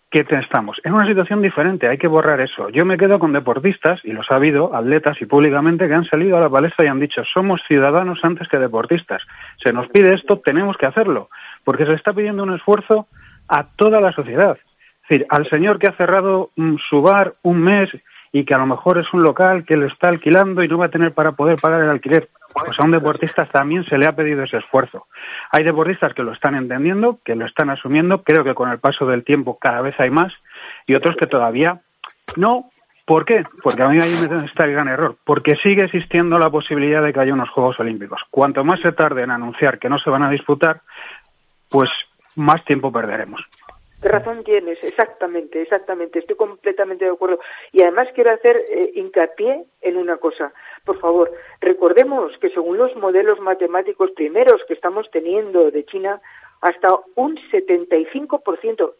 que 0.09 0.25
estamos 0.29 0.77
en 0.85 0.93
una 0.93 1.05
situación 1.05 1.41
diferente, 1.41 1.89
hay 1.89 1.97
que 1.97 2.07
borrar 2.07 2.39
eso. 2.39 2.69
Yo 2.69 2.85
me 2.85 2.97
quedo 2.97 3.19
con 3.19 3.33
deportistas, 3.33 3.99
y 4.05 4.13
los 4.13 4.31
ha 4.31 4.35
habido, 4.35 4.73
atletas 4.73 5.21
y 5.21 5.25
públicamente, 5.25 5.89
que 5.89 5.93
han 5.93 6.05
salido 6.05 6.37
a 6.37 6.41
la 6.41 6.49
palestra 6.49 6.85
y 6.85 6.87
han 6.87 7.01
dicho, 7.01 7.21
somos 7.33 7.59
ciudadanos 7.67 8.19
antes 8.23 8.47
que 8.47 8.57
deportistas. 8.57 9.21
Se 9.61 9.73
nos 9.73 9.89
pide 9.89 10.13
esto, 10.13 10.39
tenemos 10.39 10.77
que 10.77 10.85
hacerlo, 10.85 11.29
porque 11.65 11.85
se 11.85 11.93
está 11.93 12.13
pidiendo 12.13 12.43
un 12.43 12.53
esfuerzo 12.53 13.07
a 13.49 13.65
toda 13.75 13.99
la 13.99 14.13
sociedad. 14.13 14.57
Es 15.03 15.09
decir, 15.09 15.27
al 15.29 15.49
señor 15.49 15.79
que 15.79 15.87
ha 15.87 15.97
cerrado 15.97 16.51
mm, 16.55 16.75
su 16.89 17.01
bar 17.01 17.35
un 17.41 17.61
mes 17.61 17.89
y 18.31 18.45
que 18.45 18.53
a 18.53 18.57
lo 18.57 18.65
mejor 18.65 18.97
es 18.97 19.13
un 19.13 19.23
local 19.23 19.65
que 19.65 19.77
lo 19.77 19.87
está 19.87 20.09
alquilando 20.09 20.63
y 20.63 20.67
no 20.67 20.77
va 20.77 20.85
a 20.85 20.89
tener 20.89 21.13
para 21.13 21.33
poder 21.33 21.59
pagar 21.59 21.81
el 21.81 21.89
alquiler, 21.89 22.29
pues 22.53 22.79
a 22.79 22.83
un 22.83 22.91
deportista 22.91 23.45
también 23.45 23.83
se 23.85 23.97
le 23.97 24.05
ha 24.05 24.15
pedido 24.15 24.43
ese 24.43 24.57
esfuerzo. 24.57 25.07
Hay 25.51 25.63
deportistas 25.63 26.13
que 26.13 26.23
lo 26.23 26.31
están 26.31 26.55
entendiendo, 26.55 27.19
que 27.25 27.35
lo 27.35 27.45
están 27.45 27.69
asumiendo, 27.69 28.23
creo 28.23 28.43
que 28.43 28.53
con 28.53 28.69
el 28.69 28.79
paso 28.79 29.05
del 29.05 29.23
tiempo 29.23 29.57
cada 29.59 29.81
vez 29.81 29.99
hay 29.99 30.09
más, 30.09 30.33
y 30.87 30.95
otros 30.95 31.15
que 31.17 31.27
todavía 31.27 31.81
no. 32.35 32.71
¿Por 33.05 33.25
qué? 33.25 33.43
Porque 33.61 33.83
a 33.83 33.89
mí 33.89 33.99
ahí 33.99 34.15
me 34.29 34.45
está 34.45 34.63
el 34.63 34.71
gran 34.71 34.87
error, 34.87 35.17
porque 35.25 35.55
sigue 35.55 35.83
existiendo 35.83 36.39
la 36.39 36.49
posibilidad 36.49 37.03
de 37.03 37.11
que 37.11 37.19
haya 37.19 37.33
unos 37.33 37.49
Juegos 37.49 37.79
Olímpicos. 37.79 38.21
Cuanto 38.29 38.63
más 38.63 38.79
se 38.79 38.93
tarde 38.93 39.23
en 39.23 39.31
anunciar 39.31 39.79
que 39.79 39.89
no 39.89 39.99
se 39.99 40.09
van 40.09 40.23
a 40.23 40.29
disputar, 40.29 40.81
pues 41.67 41.89
más 42.35 42.63
tiempo 42.63 42.91
perderemos. 42.91 43.41
¿Qué 44.01 44.09
razón 44.09 44.43
tienes? 44.43 44.79
Exactamente, 44.83 45.61
exactamente. 45.61 46.19
Estoy 46.19 46.35
completamente 46.35 47.05
de 47.05 47.11
acuerdo. 47.11 47.39
Y 47.71 47.83
además 47.83 48.07
quiero 48.15 48.31
hacer 48.31 48.57
eh, 48.57 48.91
hincapié 48.95 49.65
en 49.81 49.97
una 49.97 50.17
cosa. 50.17 50.51
Por 50.83 50.99
favor, 50.99 51.31
recordemos 51.59 52.35
que 52.39 52.49
según 52.49 52.77
los 52.77 52.95
modelos 52.95 53.39
matemáticos 53.39 54.09
primeros 54.11 54.63
que 54.67 54.73
estamos 54.73 55.09
teniendo 55.11 55.69
de 55.69 55.85
China, 55.85 56.19
hasta 56.61 56.97
un 57.15 57.37
75%, 57.51 58.93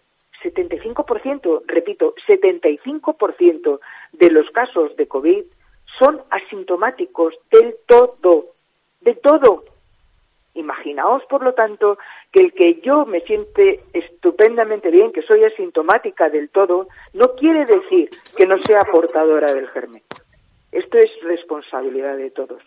75%, 0.44 1.62
repito, 1.66 2.14
75% 2.28 3.80
de 4.14 4.30
los 4.30 4.50
casos 4.52 4.96
de 4.98 5.08
COVID 5.08 5.44
son 5.98 6.22
asintomáticos 6.30 7.34
del 7.52 7.76
todo, 7.88 8.48
de 9.02 9.16
todo. 9.16 9.64
Imaginaos, 10.54 11.24
por 11.30 11.44
lo 11.44 11.54
tanto, 11.54 11.98
que 12.32 12.42
el 12.42 12.54
que 12.54 12.82
yo 12.82 13.06
me 13.06 13.22
siente 13.22 13.82
estupendamente 13.94 14.90
bien, 14.90 15.12
que 15.12 15.22
soy 15.22 15.44
asintomática 15.44 16.30
del 16.30 16.50
todo, 16.50 16.88
no 17.14 17.36
quiere 17.36 17.66
decir 17.66 18.10
que 18.36 18.46
no 18.46 18.62
sea 18.62 18.82
portadora 18.92 19.54
del 19.54 19.68
germen. 19.70 20.04
Esto 20.72 20.98
es 20.98 21.10
responsabilidad 21.24 22.18
de 22.18 22.32
todos. 22.32 22.62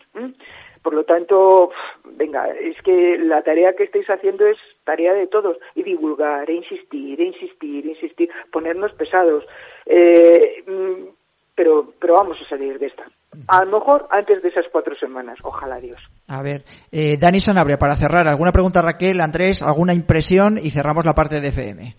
Por 0.81 0.93
lo 0.93 1.03
tanto, 1.03 1.71
venga, 2.03 2.49
es 2.51 2.79
que 2.83 3.17
la 3.17 3.41
tarea 3.41 3.75
que 3.75 3.85
estáis 3.85 4.07
haciendo 4.07 4.45
es 4.45 4.57
tarea 4.83 5.13
de 5.13 5.25
todos 5.25 5.57
y 5.73 5.81
divulgar, 5.81 6.47
e 6.49 6.53
insistir, 6.53 7.19
e 7.19 7.25
insistir, 7.25 7.87
e 7.87 7.89
insistir, 7.89 8.29
ponernos 8.51 8.93
pesados. 8.93 9.43
Eh, 9.87 10.63
mm, 10.67 11.07
pero, 11.55 11.91
pero 11.99 12.13
vamos 12.13 12.39
a 12.39 12.45
salir 12.45 12.77
de 12.77 12.87
esta. 12.87 13.05
A 13.47 13.65
lo 13.65 13.79
mejor 13.79 14.07
antes 14.11 14.43
de 14.43 14.49
esas 14.49 14.67
cuatro 14.71 14.95
semanas. 14.95 15.39
Ojalá 15.43 15.79
Dios. 15.79 15.99
A 16.27 16.41
ver, 16.41 16.65
eh, 16.91 17.17
Dani 17.19 17.39
Sanabria, 17.39 17.77
para 17.77 17.95
cerrar, 17.95 18.27
¿alguna 18.27 18.51
pregunta 18.51 18.81
Raquel, 18.81 19.21
Andrés, 19.21 19.61
alguna 19.61 19.93
impresión 19.93 20.57
y 20.61 20.71
cerramos 20.71 21.05
la 21.05 21.13
parte 21.13 21.39
de 21.39 21.49
FM? 21.49 21.95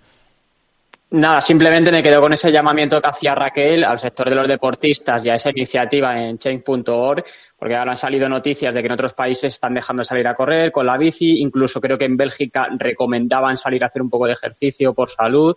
Nada, 1.08 1.40
simplemente 1.40 1.92
me 1.92 2.02
quedo 2.02 2.20
con 2.20 2.32
ese 2.32 2.50
llamamiento 2.50 3.00
que 3.00 3.08
hacía 3.08 3.32
Raquel 3.32 3.84
al 3.84 4.00
sector 4.00 4.28
de 4.28 4.34
los 4.34 4.48
deportistas 4.48 5.24
y 5.24 5.30
a 5.30 5.34
esa 5.34 5.50
iniciativa 5.50 6.20
en 6.20 6.36
change.org, 6.36 7.22
porque 7.56 7.76
ahora 7.76 7.92
han 7.92 7.96
salido 7.96 8.28
noticias 8.28 8.74
de 8.74 8.80
que 8.80 8.86
en 8.86 8.92
otros 8.92 9.14
países 9.14 9.52
están 9.54 9.74
dejando 9.74 10.02
salir 10.02 10.26
a 10.26 10.34
correr 10.34 10.72
con 10.72 10.84
la 10.84 10.98
bici, 10.98 11.38
incluso 11.38 11.80
creo 11.80 11.96
que 11.96 12.06
en 12.06 12.16
Bélgica 12.16 12.66
recomendaban 12.76 13.56
salir 13.56 13.84
a 13.84 13.86
hacer 13.86 14.02
un 14.02 14.10
poco 14.10 14.26
de 14.26 14.32
ejercicio 14.32 14.94
por 14.94 15.08
salud. 15.08 15.56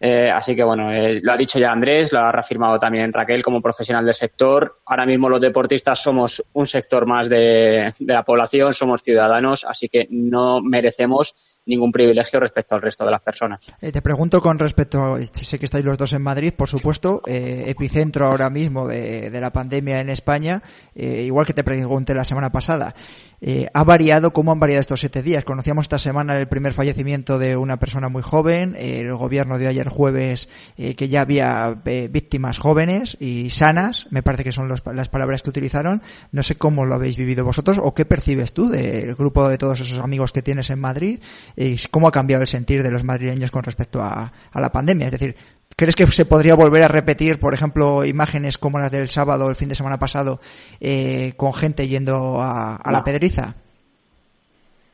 Eh, 0.00 0.30
así 0.30 0.54
que 0.54 0.62
bueno, 0.62 0.92
eh, 0.92 1.20
lo 1.20 1.32
ha 1.32 1.36
dicho 1.36 1.58
ya 1.58 1.72
Andrés, 1.72 2.12
lo 2.12 2.20
ha 2.20 2.30
reafirmado 2.30 2.78
también 2.78 3.12
Raquel 3.12 3.42
como 3.42 3.60
profesional 3.60 4.04
del 4.04 4.14
sector. 4.14 4.80
Ahora 4.86 5.06
mismo 5.06 5.28
los 5.28 5.40
deportistas 5.40 6.00
somos 6.00 6.44
un 6.52 6.66
sector 6.66 7.06
más 7.06 7.28
de, 7.28 7.92
la 8.00 8.22
población, 8.22 8.72
somos 8.72 9.02
ciudadanos, 9.02 9.64
así 9.64 9.88
que 9.88 10.06
no 10.10 10.60
merecemos 10.60 11.34
ningún 11.66 11.92
privilegio 11.92 12.40
respecto 12.40 12.74
al 12.74 12.82
resto 12.82 13.04
de 13.04 13.10
las 13.10 13.22
personas. 13.22 13.60
Eh, 13.80 13.92
te 13.92 14.00
pregunto 14.00 14.40
con 14.40 14.58
respecto, 14.58 15.18
sé 15.18 15.58
que 15.58 15.66
estáis 15.66 15.84
los 15.84 15.98
dos 15.98 16.12
en 16.14 16.22
Madrid, 16.22 16.54
por 16.56 16.68
supuesto, 16.68 17.20
eh, 17.26 17.64
epicentro 17.66 18.26
ahora 18.26 18.48
mismo 18.48 18.88
de, 18.88 19.30
de, 19.30 19.40
la 19.40 19.52
pandemia 19.52 20.00
en 20.00 20.08
España, 20.08 20.62
eh, 20.94 21.24
igual 21.24 21.44
que 21.44 21.52
te 21.52 21.64
pregunté 21.64 22.14
la 22.14 22.24
semana 22.24 22.50
pasada. 22.50 22.94
Eh, 23.40 23.68
¿Ha 23.72 23.84
variado? 23.84 24.32
¿Cómo 24.32 24.50
han 24.50 24.58
variado 24.58 24.80
estos 24.80 25.00
siete 25.00 25.22
días? 25.22 25.44
Conocíamos 25.44 25.84
esta 25.84 25.98
semana 25.98 26.36
el 26.38 26.48
primer 26.48 26.72
fallecimiento 26.72 27.38
de 27.38 27.56
una 27.56 27.78
persona 27.78 28.08
muy 28.08 28.22
joven, 28.22 28.74
eh, 28.76 29.00
el 29.00 29.14
gobierno 29.14 29.58
dio 29.58 29.68
ayer 29.68 29.88
jueves 29.88 30.48
eh, 30.76 30.94
que 30.94 31.08
ya 31.08 31.20
había 31.20 31.80
eh, 31.84 32.08
víctimas 32.10 32.58
jóvenes 32.58 33.16
y 33.20 33.50
sanas, 33.50 34.06
me 34.10 34.22
parece 34.22 34.44
que 34.44 34.52
son 34.52 34.68
las 34.68 35.08
palabras 35.08 35.42
que 35.42 35.50
utilizaron. 35.50 36.02
No 36.32 36.42
sé 36.42 36.56
cómo 36.56 36.84
lo 36.84 36.94
habéis 36.94 37.16
vivido 37.16 37.44
vosotros 37.44 37.78
o 37.80 37.94
qué 37.94 38.04
percibes 38.04 38.52
tú 38.52 38.68
del 38.68 39.14
grupo 39.14 39.48
de 39.48 39.58
todos 39.58 39.80
esos 39.80 40.00
amigos 40.00 40.32
que 40.32 40.42
tienes 40.42 40.70
en 40.70 40.80
Madrid 40.80 41.20
y 41.56 41.76
cómo 41.90 42.08
ha 42.08 42.12
cambiado 42.12 42.42
el 42.42 42.48
sentir 42.48 42.82
de 42.82 42.90
los 42.90 43.04
madrileños 43.04 43.50
con 43.50 43.62
respecto 43.62 44.02
a, 44.02 44.32
la 44.54 44.72
pandemia. 44.72 45.06
Es 45.06 45.12
decir, 45.12 45.36
¿crees 45.78 45.94
que 45.94 46.06
se 46.08 46.24
podría 46.24 46.56
volver 46.56 46.82
a 46.82 46.88
repetir, 46.88 47.38
por 47.38 47.54
ejemplo, 47.54 48.04
imágenes 48.04 48.58
como 48.58 48.80
las 48.80 48.90
del 48.90 49.08
sábado, 49.08 49.48
el 49.48 49.54
fin 49.54 49.68
de 49.68 49.76
semana 49.76 49.96
pasado, 49.96 50.40
eh, 50.80 51.34
con 51.36 51.54
gente 51.54 51.86
yendo 51.86 52.40
a, 52.40 52.74
a 52.74 52.82
no. 52.86 52.92
la 52.92 53.04
pedriza? 53.04 53.54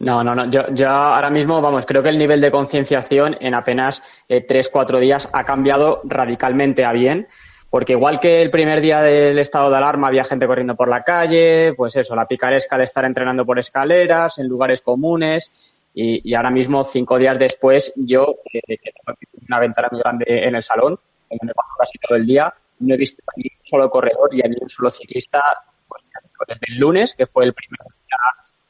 No, 0.01 0.23
no, 0.23 0.35
no. 0.35 0.51
Yo, 0.51 0.67
yo 0.75 0.89
ahora 0.89 1.31
mismo, 1.31 1.63
vamos, 1.63 1.87
creo 1.87 2.03
que 2.03 2.11
el 2.11 2.19
nivel 2.19 2.43
de 2.43 2.51
concienciación 2.51 3.39
en 3.41 3.55
apenas 3.55 4.03
eh, 4.29 4.45
tres, 4.47 4.69
cuatro 4.69 4.99
días 4.99 5.27
ha 5.33 5.45
cambiado 5.45 6.03
radicalmente 6.05 6.85
a 6.85 6.93
bien. 6.93 7.29
Porque 7.71 7.95
igual 7.95 8.21
que 8.21 8.41
el 8.41 8.51
primer 8.51 8.81
día 8.81 9.01
del 9.01 9.39
estado 9.39 9.69
de 9.69 9.77
alarma 9.79 10.07
había 10.07 10.23
gente 10.23 10.47
corriendo 10.47 10.77
por 10.77 10.89
la 10.89 11.03
calle, 11.03 11.73
pues 11.75 11.97
eso, 11.97 12.15
la 12.15 12.27
picaresca 12.27 12.79
de 12.79 12.85
estar 12.85 13.05
entrenando 13.05 13.45
por 13.45 13.59
escaleras, 13.59 14.39
en 14.39 14.47
lugares 14.47 14.81
comunes, 14.81 15.51
y, 15.95 16.35
ahora 16.35 16.51
mismo, 16.51 16.83
cinco 16.83 17.19
días 17.19 17.39
después, 17.39 17.93
yo, 17.97 18.37
eh, 18.53 18.61
que 18.67 18.93
tengo 18.93 19.17
una 19.49 19.61
ventana 19.61 19.89
muy 19.93 20.01
grande 20.01 20.25
en 20.29 20.55
el 20.55 20.63
salón, 20.63 20.99
donde 21.31 21.47
me 21.47 21.55
paso 21.55 21.71
casi 21.79 21.99
todo 21.99 22.17
el 22.17 22.27
día, 22.27 22.53
no 22.81 22.95
he 22.95 22.99
visto 22.99 23.23
ni 23.37 23.45
un 23.45 23.67
solo 23.67 23.89
corredor 23.89 24.29
y 24.33 24.43
ni 24.43 24.57
un 24.61 24.69
solo 24.69 24.91
ciclista 24.91 25.41
pues, 25.87 26.03
desde 26.49 26.73
el 26.73 26.81
lunes, 26.81 27.15
que 27.15 27.27
fue 27.27 27.45
el 27.45 27.55
primer 27.55 27.79
día 27.81 28.19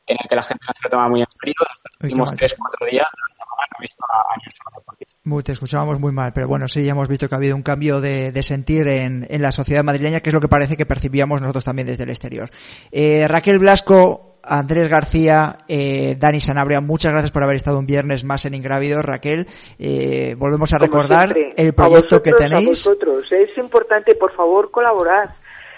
en 0.07 0.19
el 0.23 0.29
que 0.29 0.37
la 0.37 0.43
gente 0.43 0.65
no 0.67 0.73
se 0.77 0.85
lo 0.85 0.91
toma 0.91 1.09
muy 1.09 1.21
en 1.21 1.27
serio, 1.41 1.55
estos 1.75 1.93
últimos 2.03 2.37
tres, 2.37 2.55
cuatro 2.59 2.87
días, 2.87 3.09
no 3.17 3.79
he 3.79 3.81
visto 3.81 4.05
a, 4.05 4.37
ni 4.37 4.45
un 4.45 4.53
solo 4.53 4.85
muy, 5.25 5.43
te 5.43 5.53
escuchábamos 5.53 5.99
muy 6.01 6.13
mal, 6.13 6.35
pero 6.35 6.47
bueno, 6.47 6.69
sí, 6.69 6.85
ya 6.85 6.93
hemos 6.93 7.09
visto 7.09 7.29
que 7.29 7.35
ha 7.35 7.39
habido 7.39 7.57
un 7.57 7.63
cambio 7.63 8.03
de, 8.03 8.31
de 8.31 8.43
sentir 8.43 8.87
en, 8.89 9.27
en, 9.31 9.41
la 9.41 9.53
sociedad 9.53 9.83
madrileña, 9.83 10.21
que 10.21 10.29
es 10.29 10.35
lo 10.35 10.41
que 10.41 10.49
parece 10.49 10.77
que 10.77 10.85
percibíamos 10.85 11.41
nosotros 11.41 11.65
también 11.65 11.87
desde 11.87 12.05
el 12.05 12.11
exterior. 12.11 12.51
Eh, 12.93 13.27
Raquel 13.27 13.59
Blasco, 13.59 14.34
Andrés 14.47 14.89
García, 14.89 15.59
eh, 15.69 16.17
Dani 16.19 16.41
Sanabria, 16.41 16.81
muchas 16.81 17.13
gracias 17.13 17.31
por 17.31 17.43
haber 17.43 17.57
estado 17.57 17.79
un 17.79 17.87
viernes 17.87 18.25
más 18.25 18.45
en 18.45 18.55
Ingrávidos. 18.55 19.05
Raquel, 19.05 19.47
eh, 19.79 20.35
volvemos 20.39 20.73
a 20.73 20.79
recordar 20.79 21.35
el 21.57 21.75
proyecto 21.75 22.23
que 22.23 22.33
tenéis. 22.33 22.67
A 22.67 22.91
vosotros, 22.91 23.33
es 23.33 23.57
importante, 23.59 24.15
por 24.15 24.33
favor, 24.35 24.71
colaborar, 24.71 25.35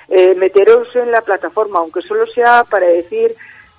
eh, 0.08 0.34
meteros 0.34 0.88
en 0.94 1.10
la 1.10 1.20
plataforma, 1.20 1.78
aunque 1.78 2.02
solo 2.02 2.26
sea 2.26 2.64
para 2.64 2.86
decir, 2.86 3.34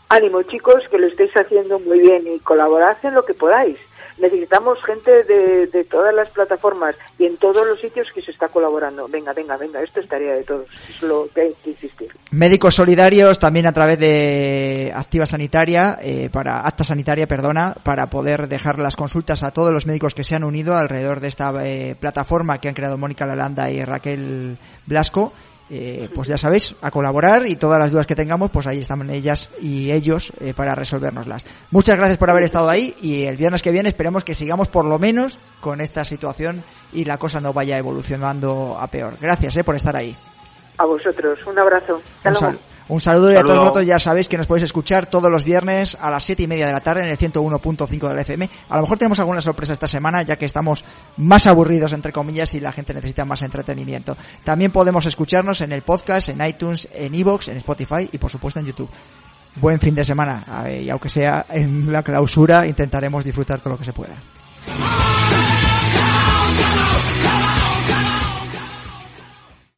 ánimo 0.09 0.43
chicos, 0.43 0.83
que 0.89 0.97
lo 0.97 1.07
estáis 1.07 1.31
haciendo 1.35 1.79
muy 1.79 1.99
bien 1.99 2.23
y 2.27 2.39
colaborad 2.39 2.97
en 3.03 3.13
lo 3.13 3.25
que 3.25 3.33
podáis 3.33 3.77
necesitamos 4.17 4.83
gente 4.83 5.23
de, 5.23 5.67
de, 5.67 5.83
todas 5.83 6.13
las 6.13 6.29
plataformas 6.29 6.95
y 7.17 7.25
en 7.25 7.37
todos 7.37 7.65
los 7.67 7.79
sitios 7.79 8.07
que 8.13 8.21
se 8.21 8.31
está 8.31 8.47
colaborando. 8.47 9.07
Venga, 9.07 9.33
venga, 9.33 9.57
venga, 9.57 9.81
esto 9.81 9.99
es 9.99 10.07
tarea 10.07 10.35
de 10.35 10.43
todos, 10.43 10.67
es 10.89 11.01
lo 11.01 11.27
que 11.33 11.41
hay 11.41 11.53
que 11.63 11.71
insistir. 11.71 12.09
Médicos 12.31 12.75
solidarios 12.75 13.39
también 13.39 13.67
a 13.67 13.73
través 13.73 13.99
de 13.99 14.91
Activa 14.95 15.25
Sanitaria, 15.25 15.97
eh, 16.01 16.29
para 16.31 16.61
Acta 16.61 16.83
Sanitaria, 16.83 17.27
perdona, 17.27 17.75
para 17.83 18.09
poder 18.09 18.47
dejar 18.47 18.79
las 18.79 18.95
consultas 18.95 19.43
a 19.43 19.51
todos 19.51 19.73
los 19.73 19.85
médicos 19.85 20.15
que 20.15 20.23
se 20.23 20.35
han 20.35 20.43
unido 20.43 20.75
alrededor 20.75 21.19
de 21.19 21.27
esta 21.27 21.53
eh, 21.65 21.95
plataforma 21.99 22.59
que 22.59 22.69
han 22.69 22.75
creado 22.75 22.97
Mónica 22.97 23.25
Lalanda 23.25 23.69
y 23.69 23.83
Raquel 23.83 24.57
Blasco 24.85 25.33
eh, 25.69 26.09
pues 26.13 26.27
ya 26.27 26.37
sabéis, 26.37 26.75
a 26.81 26.91
colaborar 26.91 27.45
y 27.45 27.55
todas 27.55 27.79
las 27.79 27.91
dudas 27.91 28.07
que 28.07 28.15
tengamos, 28.15 28.51
pues 28.51 28.67
ahí 28.67 28.79
están 28.79 29.09
ellas 29.09 29.49
y 29.61 29.91
ellos 29.91 30.31
eh, 30.39 30.53
para 30.55 30.75
resolvernoslas. 30.75 31.45
Muchas 31.71 31.97
gracias 31.97 32.17
por 32.17 32.29
haber 32.29 32.43
estado 32.43 32.69
ahí 32.69 32.95
y 33.01 33.23
el 33.23 33.37
viernes 33.37 33.61
que 33.61 33.71
viene 33.71 33.89
esperemos 33.89 34.23
que 34.23 34.35
sigamos 34.35 34.69
por 34.69 34.85
lo 34.85 34.97
menos 34.97 35.39
con 35.59 35.81
esta 35.81 36.05
situación 36.05 36.63
y 36.93 37.05
la 37.05 37.17
cosa 37.17 37.41
no 37.41 37.53
vaya 37.53 37.77
evolucionando 37.77 38.77
a 38.79 38.87
peor. 38.87 39.17
Gracias 39.19 39.57
eh, 39.57 39.63
por 39.63 39.75
estar 39.75 39.95
ahí. 39.95 40.15
A 40.77 40.85
vosotros, 40.85 41.39
un 41.45 41.57
abrazo. 41.57 42.01
Un 42.89 43.01
saludo 43.01 43.33
y 43.33 43.35
a 43.35 43.41
todos 43.41 43.59
vosotros 43.59 43.85
ya 43.85 43.99
sabéis 43.99 44.29
que 44.29 44.37
nos 44.37 44.47
podéis 44.47 44.63
escuchar 44.63 45.07
todos 45.07 45.29
los 45.29 45.43
viernes 45.43 45.97
a 45.99 46.09
las 46.09 46.23
siete 46.23 46.43
y 46.43 46.47
media 46.47 46.67
de 46.67 46.71
la 46.71 46.79
tarde 46.79 47.03
en 47.03 47.09
el 47.09 47.17
101.5 47.17 48.07
de 48.07 48.15
la 48.15 48.21
FM. 48.21 48.49
A 48.69 48.75
lo 48.77 48.83
mejor 48.83 48.97
tenemos 48.97 49.19
alguna 49.19 49.41
sorpresa 49.41 49.73
esta 49.73 49.89
semana 49.89 50.21
ya 50.21 50.37
que 50.37 50.45
estamos 50.45 50.85
más 51.17 51.47
aburridos 51.47 51.91
entre 51.91 52.13
comillas 52.13 52.53
y 52.53 52.61
la 52.61 52.71
gente 52.71 52.93
necesita 52.93 53.25
más 53.25 53.41
entretenimiento. 53.41 54.15
También 54.45 54.71
podemos 54.71 55.05
escucharnos 55.05 55.59
en 55.59 55.73
el 55.73 55.81
podcast, 55.81 56.29
en 56.29 56.45
iTunes, 56.45 56.87
en 56.93 57.13
Evox, 57.13 57.49
en 57.49 57.57
Spotify 57.57 58.09
y 58.09 58.17
por 58.19 58.31
supuesto 58.31 58.61
en 58.61 58.67
YouTube. 58.67 58.89
Buen 59.55 59.79
fin 59.79 59.95
de 59.95 60.05
semana 60.05 60.65
y 60.79 60.89
aunque 60.89 61.09
sea 61.09 61.45
en 61.49 61.91
la 61.91 62.03
clausura 62.03 62.65
intentaremos 62.65 63.25
disfrutar 63.25 63.59
todo 63.59 63.71
lo 63.71 63.79
que 63.79 63.85
se 63.85 63.93
pueda. 63.93 64.15